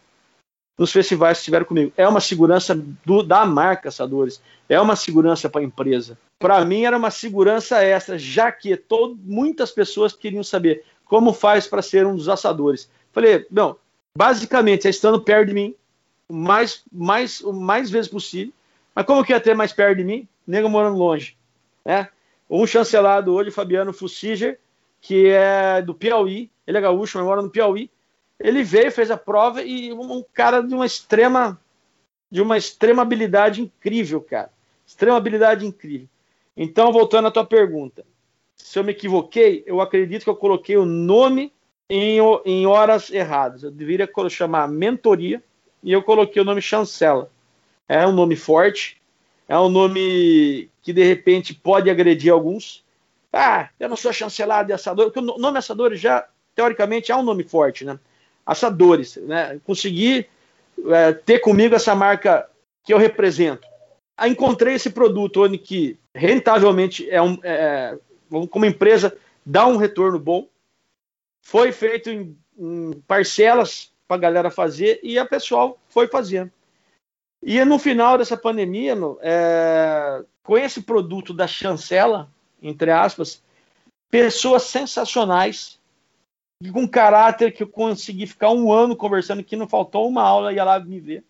[0.76, 1.92] nos festivais que estiveram comigo.
[1.96, 6.18] É uma segurança do, da marca Assadores, é uma segurança para a empresa.
[6.38, 11.66] Para mim era uma segurança extra, já que todo, muitas pessoas queriam saber como faz
[11.66, 12.90] para ser um dos assadores.
[13.12, 13.76] Falei, não,
[14.16, 15.74] basicamente é estando perto de mim,
[16.30, 18.52] mais, mais, mais vezes possível.
[18.94, 20.26] Mas como que ia ter mais perto de mim?
[20.46, 21.36] Nego morando longe.
[21.84, 22.08] Né?
[22.48, 24.58] Um chancelado hoje, Fabiano Fussiger,
[25.00, 27.90] que é do Piauí, ele é gaúcho, mas mora no Piauí.
[28.38, 31.58] Ele veio, fez a prova e um cara de uma extrema
[32.30, 34.50] de uma extrema habilidade incrível, cara.
[34.84, 36.08] Extrema habilidade incrível.
[36.56, 38.04] Então, voltando à tua pergunta,
[38.56, 41.52] se eu me equivoquei, eu acredito que eu coloquei o nome
[41.88, 43.62] em, em horas erradas.
[43.62, 45.42] Eu deveria chamar mentoria
[45.82, 47.30] e eu coloquei o nome chancela.
[47.88, 49.00] É um nome forte,
[49.48, 52.84] é um nome que de repente pode agredir alguns.
[53.32, 57.22] Ah, eu não sou chancelado de assador, porque o nome assadores já, teoricamente, é um
[57.22, 57.98] nome forte, né?
[58.46, 59.60] Assadores, né?
[59.64, 60.28] Conseguir
[60.86, 62.48] é, ter comigo essa marca
[62.84, 63.66] que eu represento.
[64.16, 67.98] Aí encontrei esse produto onde que rentavelmente é um, é,
[68.50, 70.48] como empresa dá um retorno bom.
[71.42, 76.50] Foi feito em, em parcelas para a galera fazer e a pessoal foi fazendo.
[77.44, 82.30] E no final dessa pandemia, é, com esse produto da chancela,
[82.62, 83.42] entre aspas,
[84.10, 85.78] pessoas sensacionais,
[86.72, 90.64] com caráter que eu consegui ficar um ano conversando, que não faltou uma aula, ia
[90.64, 91.22] lá me ver,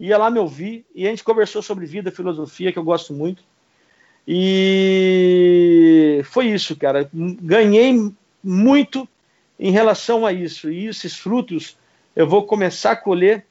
[0.00, 3.44] ia lá me ouvir, e a gente conversou sobre vida, filosofia, que eu gosto muito.
[4.26, 7.08] E foi isso, cara.
[7.12, 9.08] Ganhei muito
[9.56, 10.68] em relação a isso.
[10.70, 11.76] E esses frutos
[12.16, 13.46] eu vou começar a colher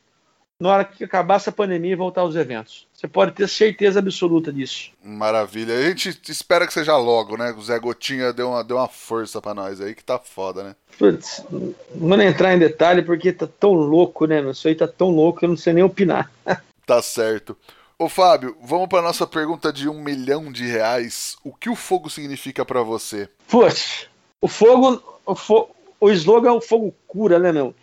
[0.63, 2.87] na hora que acabar essa pandemia e voltar aos eventos.
[2.93, 4.91] Você pode ter certeza absoluta disso.
[5.03, 5.77] Maravilha.
[5.77, 7.53] A gente espera que seja logo, né?
[7.57, 10.75] O Zé Gotinha deu uma, deu uma força para nós aí, que tá foda, né?
[10.97, 14.39] Putz, não vou entrar em detalhe porque tá tão louco, né?
[14.49, 16.31] Isso aí tá tão louco que eu não sei nem opinar.
[16.87, 17.57] tá certo.
[17.99, 21.35] Ô Fábio, vamos para nossa pergunta de um milhão de reais.
[21.43, 23.27] O que o fogo significa para você?
[23.49, 24.07] Putz,
[24.39, 25.67] o fogo, o, fo
[25.99, 27.75] o slogan é o fogo cura, né, meu?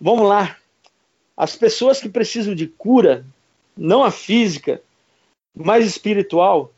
[0.00, 0.56] Vamos lá.
[1.36, 3.26] As pessoas que precisam de cura,
[3.76, 4.82] não a física,
[5.54, 6.72] mas espiritual,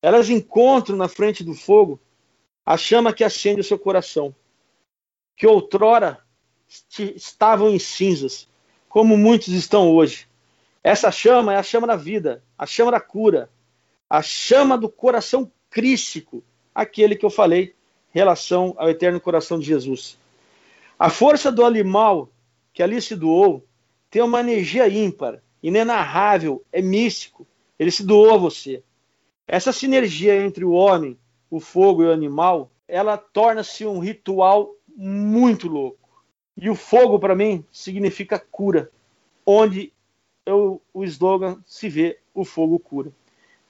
[0.00, 1.98] elas encontram na frente do fogo
[2.64, 4.34] a chama que acende o seu coração,
[5.36, 6.22] que outrora
[7.16, 8.46] estavam em cinzas,
[8.88, 10.28] como muitos estão hoje.
[10.84, 13.50] Essa chama é a chama da vida, a chama da cura,
[14.08, 16.42] a chama do coração crístico,
[16.74, 17.74] aquele que eu falei,
[18.10, 20.18] relação ao eterno coração de Jesus.
[20.98, 22.28] A força do animal
[22.72, 23.64] que ali se doou
[24.10, 27.46] tem uma energia ímpar, inenarrável, é místico.
[27.78, 28.82] Ele se doou a você.
[29.46, 31.18] Essa sinergia entre o homem,
[31.50, 36.08] o fogo e o animal, ela torna-se um ritual muito louco.
[36.56, 38.90] E o fogo, para mim, significa cura,
[39.46, 39.92] onde
[40.44, 43.12] eu, o slogan se vê o fogo cura.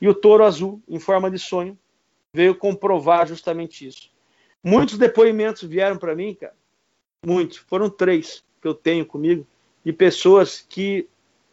[0.00, 1.76] E o touro azul, em forma de sonho,
[2.32, 4.10] veio comprovar justamente isso.
[4.62, 6.54] Muitos depoimentos vieram para mim, cara.
[7.24, 7.58] Muitos.
[7.58, 9.46] Foram três que eu tenho comigo
[9.88, 11.08] de pessoas que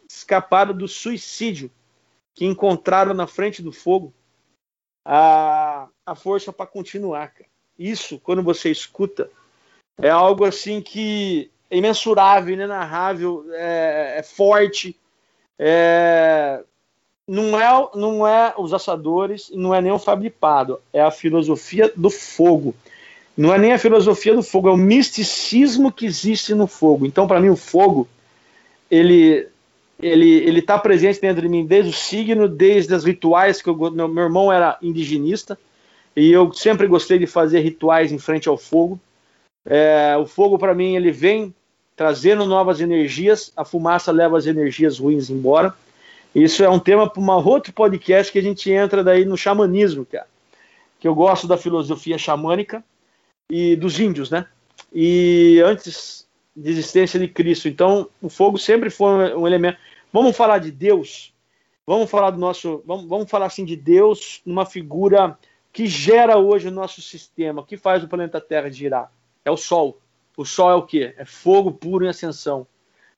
[0.06, 1.70] escaparam do suicídio,
[2.34, 4.12] que encontraram na frente do fogo
[5.02, 7.28] a, a força para continuar.
[7.28, 7.48] Cara.
[7.78, 9.30] Isso, quando você escuta,
[9.98, 14.94] é algo assim que é imensurável, inenarrável, é, é forte.
[15.58, 16.62] É,
[17.26, 22.10] não é, não é os assadores, não é nem o fabricado, é a filosofia do
[22.10, 22.74] fogo.
[23.34, 27.06] Não é nem a filosofia do fogo, é o misticismo que existe no fogo.
[27.06, 28.06] Então, para mim, o fogo
[28.90, 29.48] ele
[30.00, 33.76] ele ele está presente dentro de mim desde o signo, desde os rituais que eu,
[33.90, 35.58] meu, irmão era indigenista
[36.14, 38.98] e eu sempre gostei de fazer rituais em frente ao fogo.
[39.64, 41.54] É, o fogo para mim ele vem
[41.96, 45.74] trazendo novas energias, a fumaça leva as energias ruins embora.
[46.34, 50.04] Isso é um tema para um outro podcast que a gente entra daí no xamanismo,
[50.04, 50.26] cara.
[51.00, 52.84] Que eu gosto da filosofia xamânica
[53.50, 54.46] e dos índios, né?
[54.92, 56.25] E antes
[56.56, 57.68] de existência de Cristo.
[57.68, 59.78] Então, o fogo sempre foi um elemento.
[60.12, 61.34] Vamos falar de Deus.
[61.86, 62.82] Vamos falar do nosso.
[62.86, 65.38] Vamos, vamos falar assim de Deus, numa figura
[65.72, 69.12] que gera hoje o nosso sistema, que faz o planeta Terra girar.
[69.44, 70.00] É o Sol.
[70.36, 71.14] O Sol é o quê?
[71.18, 72.66] É fogo puro em ascensão.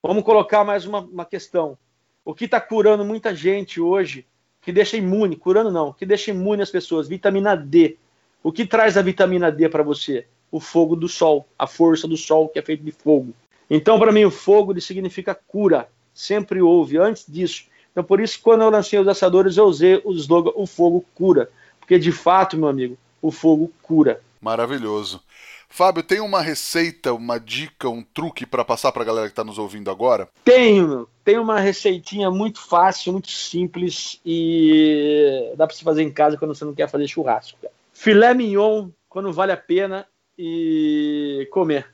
[0.03, 1.79] Vamos colocar mais uma, uma questão.
[2.25, 4.27] O que está curando muita gente hoje,
[4.61, 7.97] que deixa imune, curando não, que deixa imune as pessoas, vitamina D.
[8.43, 10.27] O que traz a vitamina D para você?
[10.51, 13.35] O fogo do sol, a força do sol que é feito de fogo.
[13.71, 15.89] Então, para mim, o fogo ele significa cura.
[16.15, 17.65] Sempre houve antes disso.
[17.93, 21.51] Então, por isso, quando eu lancei os assadores, eu usei o slogan O Fogo Cura.
[21.79, 24.21] Porque, de fato, meu amigo, o fogo cura.
[24.41, 25.21] Maravilhoso.
[25.69, 29.45] Fábio, tem uma receita, uma dica, um truque para passar para a galera que está
[29.45, 30.29] nos ouvindo agora?
[30.43, 31.07] Tenho.
[31.23, 36.55] Tem uma receitinha muito fácil, muito simples e dá para se fazer em casa quando
[36.55, 37.59] você não quer fazer churrasco.
[37.93, 40.07] Filé mignon, quando vale a pena,
[40.39, 41.93] e comer.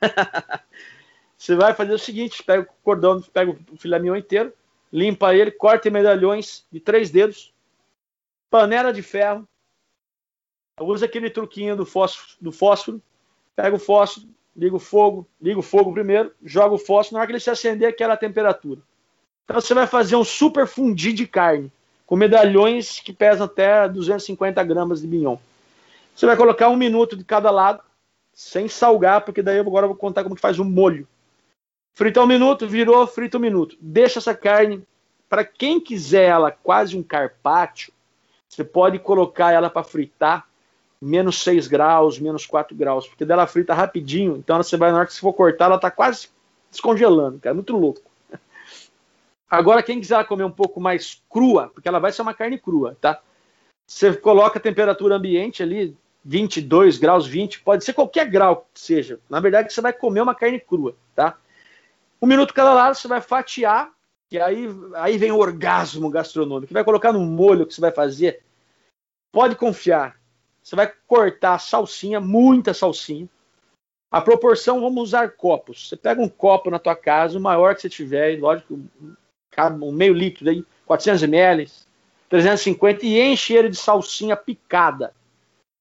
[1.38, 4.52] Você vai fazer o seguinte: pega o cordão, pega o filé mignon inteiro,
[4.92, 7.52] limpa ele, corta em medalhões de três dedos,
[8.50, 9.46] panela de ferro,
[10.80, 13.00] usa aquele truquinho do fósforo, do fósforo,
[13.54, 14.26] pega o fósforo,
[14.56, 17.50] liga o fogo, liga o fogo primeiro, joga o fósforo, na hora que ele se
[17.50, 18.80] acender, aquela temperatura.
[19.44, 21.70] Então você vai fazer um super fundi de carne,
[22.06, 25.36] com medalhões que pesam até 250 gramas de mignon.
[26.14, 27.82] Você vai colocar um minuto de cada lado,
[28.32, 31.08] sem salgar, porque daí eu agora vou contar como que faz um molho.
[31.92, 33.76] Frita um minuto, virou, frita um minuto.
[33.80, 34.82] Deixa essa carne,
[35.28, 37.92] para quem quiser ela quase um carpaccio,
[38.48, 40.46] você pode colocar ela para fritar
[41.00, 45.06] menos 6 graus, menos 4 graus, porque dela frita rapidinho, então você vai, na hora
[45.06, 46.28] que você for cortar, ela está quase
[46.70, 48.00] descongelando, cara, muito louco.
[49.50, 52.96] Agora, quem quiser comer um pouco mais crua, porque ela vai ser uma carne crua,
[53.00, 53.20] tá?
[53.86, 59.20] Você coloca a temperatura ambiente ali, 22 graus, 20, pode ser qualquer grau que seja.
[59.28, 61.36] Na verdade, você vai comer uma carne crua, tá?
[62.20, 63.92] Um minuto cada lado, você vai fatiar,
[64.30, 67.92] que aí, aí vem o orgasmo gastronômico, que vai colocar no molho que você vai
[67.92, 68.42] fazer.
[69.30, 70.16] Pode confiar,
[70.62, 73.28] você vai cortar salsinha, muita salsinha.
[74.10, 75.88] A proporção, vamos usar copos.
[75.88, 78.80] Você pega um copo na tua casa, o maior que você tiver, lógico,
[79.82, 81.70] um meio litro aí, 400 ml,
[82.28, 85.12] 350 e enche ele de salsinha picada.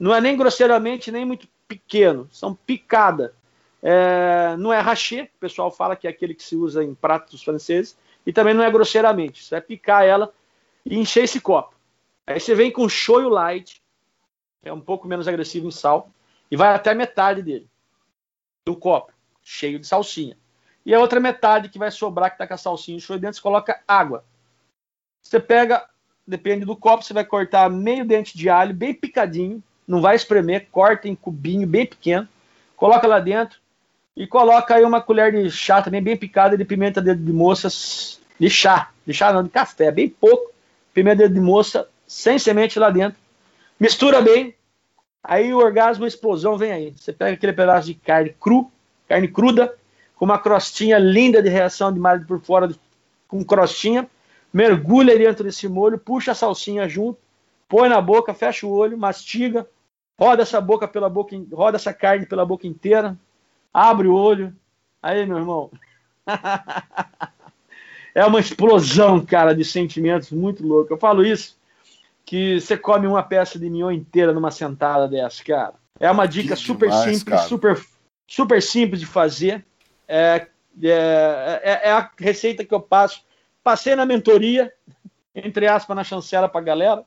[0.03, 3.33] Não é nem grosseiramente, nem muito pequeno, são picada.
[3.81, 7.41] É, não é rachê, o pessoal fala que é aquele que se usa em pratos
[7.41, 9.41] franceses, e também não é grosseiramente.
[9.41, 10.33] Você vai picar ela
[10.85, 11.73] e encher esse copo.
[12.27, 13.81] Aí você vem com shoyu light,
[14.61, 16.11] é um pouco menos agressivo em sal,
[16.51, 17.69] e vai até a metade dele,
[18.65, 20.37] do copo, cheio de salsinha.
[20.85, 23.37] E a outra metade que vai sobrar, que está com a salsinha e shoyu dentro,
[23.37, 24.25] você coloca água.
[25.21, 25.87] Você pega,
[26.27, 30.67] depende do copo, você vai cortar meio dente de alho, bem picadinho, não vai espremer,
[30.71, 32.27] corta em cubinho bem pequeno,
[32.75, 33.59] coloca lá dentro
[34.15, 37.67] e coloca aí uma colher de chá também bem picada de pimenta de, de moça
[38.39, 40.51] de chá, de chá não, de café, bem pouco,
[40.93, 43.23] pimenta de moça sem semente lá dentro
[43.83, 44.55] Mistura bem,
[45.21, 46.93] aí o orgasmo, a explosão vem aí.
[46.95, 48.71] Você pega aquele pedaço de carne cru,
[49.09, 49.75] carne cruda,
[50.15, 52.73] com uma crostinha linda de reação de malha por fora,
[53.27, 54.09] com crostinha,
[54.53, 57.19] mergulha dentro desse molho, puxa a salsinha junto,
[57.67, 59.67] põe na boca, fecha o olho, mastiga,
[60.19, 63.17] roda essa boca pela boca, roda essa carne pela boca inteira,
[63.73, 64.55] abre o olho.
[65.01, 65.71] Aí, meu irmão.
[68.15, 70.93] é uma explosão, cara, de sentimentos muito louco.
[70.93, 71.57] Eu falo isso
[72.25, 75.73] que você come uma peça de mignon inteira numa sentada dessa, cara.
[75.99, 77.47] É uma dica que super demais, simples, cara.
[77.47, 77.85] super,
[78.27, 79.65] super simples de fazer.
[80.07, 80.47] É,
[80.81, 83.23] é, é, é, a receita que eu passo.
[83.63, 84.73] Passei na mentoria,
[85.33, 87.05] entre aspas, na chancela para a galera.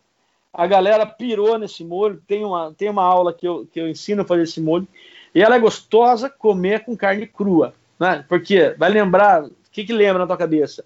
[0.53, 2.23] A galera pirou nesse molho.
[2.27, 4.89] Tem uma, tem uma aula que eu, que eu ensino a fazer esse molho.
[5.35, 7.75] E ela é gostosa comer com carne crua.
[7.99, 8.25] Né?
[8.29, 9.45] Porque vai lembrar.
[9.45, 10.85] O que, que lembra na tua cabeça?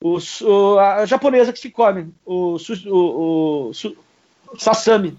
[0.00, 3.72] O, o, a japonesa que se come, o, o, o,
[4.58, 5.16] sashimi.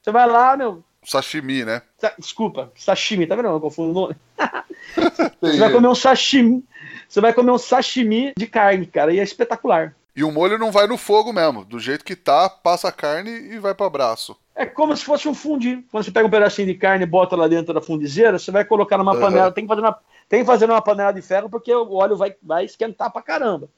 [0.00, 0.82] Você vai lá, meu.
[1.04, 1.82] Sashimi, né?
[2.18, 3.48] Desculpa, sashimi, tá vendo?
[3.48, 4.16] Eu confundo o nome.
[5.40, 6.64] Você vai comer um sashimi.
[7.08, 9.94] Você vai comer um sashimi de carne, cara, e é espetacular.
[10.14, 11.64] E o molho não vai no fogo mesmo.
[11.64, 14.36] Do jeito que tá, passa a carne e vai para braço.
[14.54, 15.82] É como se fosse um fundi.
[15.90, 18.64] Quando você pega um pedacinho de carne e bota lá dentro da fundizeira, você vai
[18.64, 19.20] colocar numa uhum.
[19.20, 19.50] panela.
[19.50, 19.98] Tem que, fazer uma,
[20.28, 23.68] tem que fazer numa panela de ferro porque o óleo vai, vai esquentar pra caramba.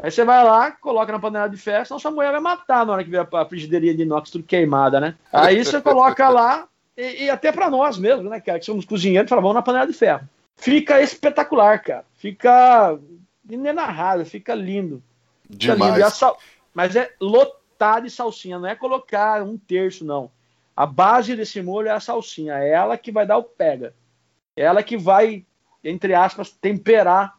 [0.00, 2.92] Aí você vai lá, coloca na panela de ferro, senão sua mulher vai matar na
[2.92, 5.16] hora que vier a frigideirinha de inox tudo queimada, né?
[5.32, 9.28] Aí você coloca lá, e, e até para nós mesmo, né, cara, que somos cozinheiros,
[9.28, 10.28] fala, vamos na panela de ferro.
[10.56, 12.04] Fica espetacular, cara.
[12.14, 12.96] Fica
[13.50, 15.02] inenarrável, fica lindo.
[15.48, 15.96] Demais.
[15.96, 16.10] Lindo.
[16.10, 16.38] Sal...
[16.74, 20.30] Mas é lotar de salsinha, não é colocar um terço, não.
[20.76, 23.94] A base desse molho é a salsinha, é ela que vai dar o pega.
[24.56, 25.44] É ela que vai,
[25.82, 27.36] entre aspas, temperar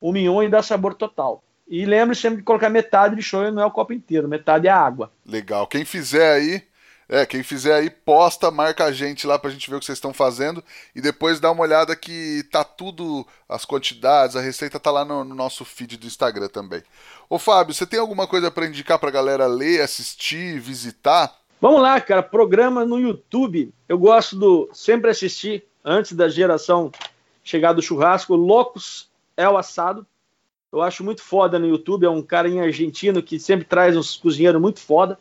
[0.00, 1.42] o mignon e dar sabor total.
[1.68, 4.70] E lembre sempre de colocar metade de shoyu, não é o copo inteiro, metade é
[4.70, 5.10] água.
[5.24, 5.66] Legal.
[5.66, 6.62] Quem fizer aí,
[7.12, 9.98] é, quem fizer aí, posta, marca a gente lá pra gente ver o que vocês
[9.98, 10.64] estão fazendo
[10.96, 15.22] e depois dá uma olhada que tá tudo, as quantidades, a receita tá lá no,
[15.22, 16.82] no nosso feed do Instagram também.
[17.28, 21.36] Ô Fábio, você tem alguma coisa para indicar pra galera ler, assistir, visitar?
[21.60, 23.74] Vamos lá, cara, programa no YouTube.
[23.86, 26.90] Eu gosto do sempre assistir antes da geração
[27.44, 30.06] chegar do churrasco, Loucos é o assado.
[30.72, 32.06] Eu acho muito foda no YouTube.
[32.06, 35.18] É um cara em argentino que sempre traz uns cozinheiros muito foda.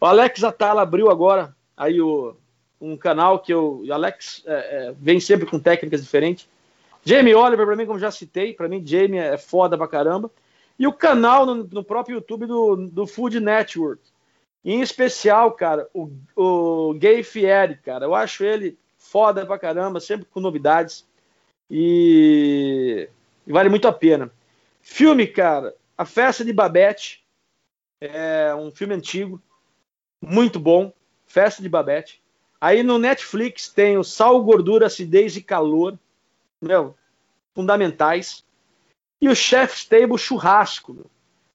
[0.00, 2.34] O Alex Atala abriu agora aí o,
[2.80, 3.82] um canal que eu.
[3.86, 6.48] O Alex é, é, vem sempre com técnicas diferentes.
[7.04, 10.30] Jamie Oliver, para mim, como já citei, para mim, Jamie é foda pra caramba.
[10.78, 14.02] E o canal no, no, próprio YouTube do, do Food Network.
[14.64, 18.06] Em especial, cara, o, o Gay Fieri, cara.
[18.06, 21.06] Eu acho ele foda pra caramba, sempre com novidades.
[21.70, 23.08] e,
[23.46, 24.30] e vale muito a pena.
[24.80, 27.24] Filme, cara, A Festa de Babette,
[28.00, 29.40] é um filme antigo,
[30.20, 30.92] muito bom,
[31.26, 32.20] Festa de Babette.
[32.60, 35.98] Aí no Netflix tem o Sal, Gordura, Acidez e Calor,
[36.60, 36.94] meu,
[37.54, 38.44] fundamentais.
[39.20, 40.92] E o Chef's Table Churrasco.
[40.92, 41.06] Meu.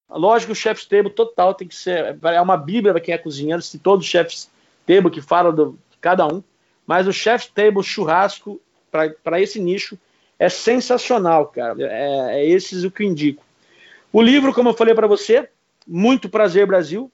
[0.10, 2.18] Lógico que o Chef's Table total tem que ser.
[2.24, 4.50] É uma bíblia para quem é cozinheiro, se todo Chef's
[4.86, 6.44] Table que fala do, de cada um.
[6.88, 8.60] Mas o Chef's Table Churrasco,
[9.24, 9.98] para esse nicho,
[10.40, 11.76] é sensacional, cara.
[11.80, 13.44] É, é esses o que eu indico.
[14.12, 15.50] O livro, como eu falei para você,
[15.86, 17.12] Muito Prazer Brasil,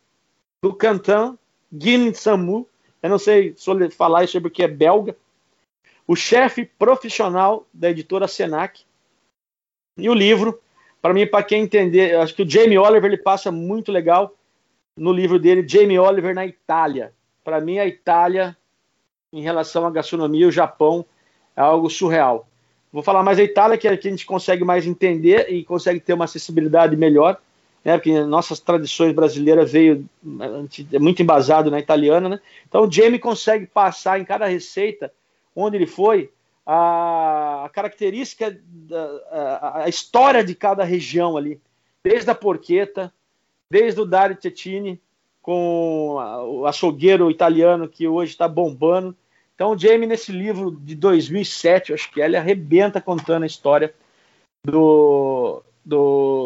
[0.62, 1.38] do Cantan
[1.74, 2.68] Guin Samu.
[3.02, 3.56] Eu não sei
[3.92, 5.16] falar isso porque é belga.
[6.08, 8.84] O chefe profissional da editora Senac.
[9.98, 10.60] E o livro,
[11.02, 14.36] para mim, para quem entender, acho que o Jamie Oliver ele passa muito legal
[14.96, 17.14] no livro dele, Jamie Oliver na Itália.
[17.44, 18.56] Para mim, a Itália,
[19.32, 21.06] em relação à gastronomia, o Japão,
[21.56, 22.48] é algo surreal.
[22.92, 26.00] Vou falar mais a Itália, que, é que a gente consegue mais entender e consegue
[26.00, 27.40] ter uma acessibilidade melhor,
[27.84, 27.98] né?
[27.98, 30.08] Porque nossas tradições brasileiras veio
[30.92, 32.40] é muito embasado na italiana, né?
[32.68, 35.12] Então o Jamie consegue passar em cada receita
[35.56, 36.30] onde ele foi
[36.66, 38.58] a, característica,
[39.62, 41.60] a, história de cada região ali,
[42.04, 43.12] desde a porqueta,
[43.70, 45.00] desde o Dario Cecchini
[45.42, 49.16] com o açougueiro italiano que hoje está bombando.
[49.56, 53.94] Então, o Jamie, nesse livro de 2007, acho que ele arrebenta contando a história
[54.66, 56.41] do, do,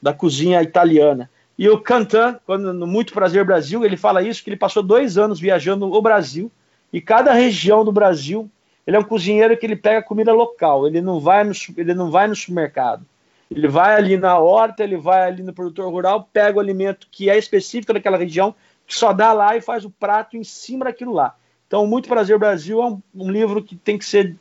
[0.00, 1.30] da cozinha italiana.
[1.58, 5.18] E o Cantan, quando no Muito Prazer Brasil, ele fala isso, que ele passou dois
[5.18, 6.50] anos viajando o Brasil,
[6.92, 8.48] e cada região do Brasil,
[8.86, 12.10] ele é um cozinheiro que ele pega comida local, ele não vai no, ele não
[12.10, 13.04] vai no supermercado.
[13.50, 17.30] Ele vai ali na horta, ele vai ali no produtor rural, pega o alimento que
[17.30, 18.54] é específico daquela região,
[18.86, 21.34] que só dá lá e faz o prato em cima daquilo lá.
[21.66, 24.36] Então, Muito Prazer Brasil é um, um livro que tem que ser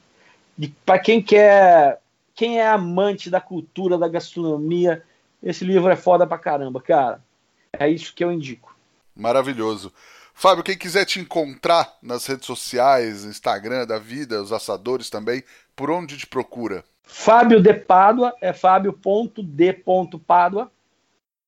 [0.86, 2.00] para quem quer,
[2.34, 5.04] quem é amante da cultura, da gastronomia,
[5.48, 7.24] esse livro é foda pra caramba, cara.
[7.72, 8.76] É isso que eu indico.
[9.16, 9.94] Maravilhoso.
[10.34, 15.42] Fábio, quem quiser te encontrar nas redes sociais, Instagram da vida, os assadores também,
[15.74, 16.84] por onde te procura?
[17.02, 19.02] Fábio de Pádua, é fábio.d.pádua.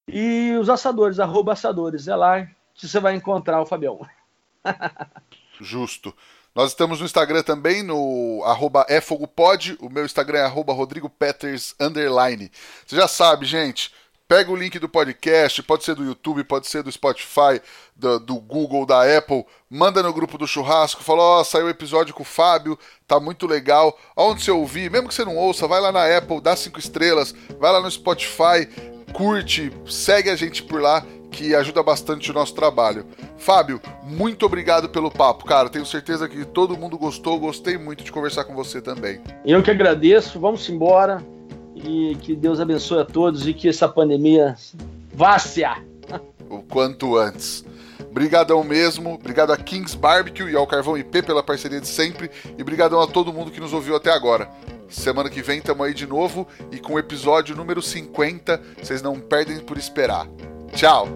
[0.08, 4.00] E os assadores, arroba assadores, é lá que você vai encontrar o Fabião.
[5.60, 6.16] Justo.
[6.60, 9.78] Nós estamos no Instagram também, no arroba efogopod.
[9.80, 11.74] O meu Instagram é arroba rodrigopeters.
[12.86, 13.93] Você já sabe, gente.
[14.28, 17.62] Pega o link do podcast, pode ser do YouTube, pode ser do Spotify,
[17.95, 19.45] do, do Google, da Apple.
[19.70, 23.22] Manda no grupo do churrasco, fala, ó, oh, saiu o episódio com o Fábio, tá
[23.22, 23.97] muito legal.
[24.14, 27.34] Onde você ouvir, mesmo que você não ouça, vai lá na Apple, dá cinco estrelas,
[27.57, 28.68] vai lá no Spotify,
[29.14, 33.06] curte, segue a gente por lá que ajuda bastante o nosso trabalho.
[33.38, 35.70] Fábio, muito obrigado pelo papo, cara.
[35.70, 37.40] Tenho certeza que todo mundo gostou.
[37.40, 39.22] Gostei muito de conversar com você também.
[39.46, 40.40] Eu que agradeço.
[40.40, 41.24] Vamos embora
[41.76, 44.56] e que Deus abençoe a todos e que essa pandemia
[45.14, 45.64] vá se
[46.50, 47.64] o quanto antes.
[48.12, 52.64] Brigadão mesmo, obrigado a Kings Barbecue e ao Carvão IP pela parceria de sempre e
[52.64, 54.50] brigadão a todo mundo que nos ouviu até agora.
[54.90, 59.20] Semana que vem tamo aí de novo e com o episódio número 50, vocês não
[59.20, 60.28] perdem por esperar.
[60.74, 61.08] Tchau!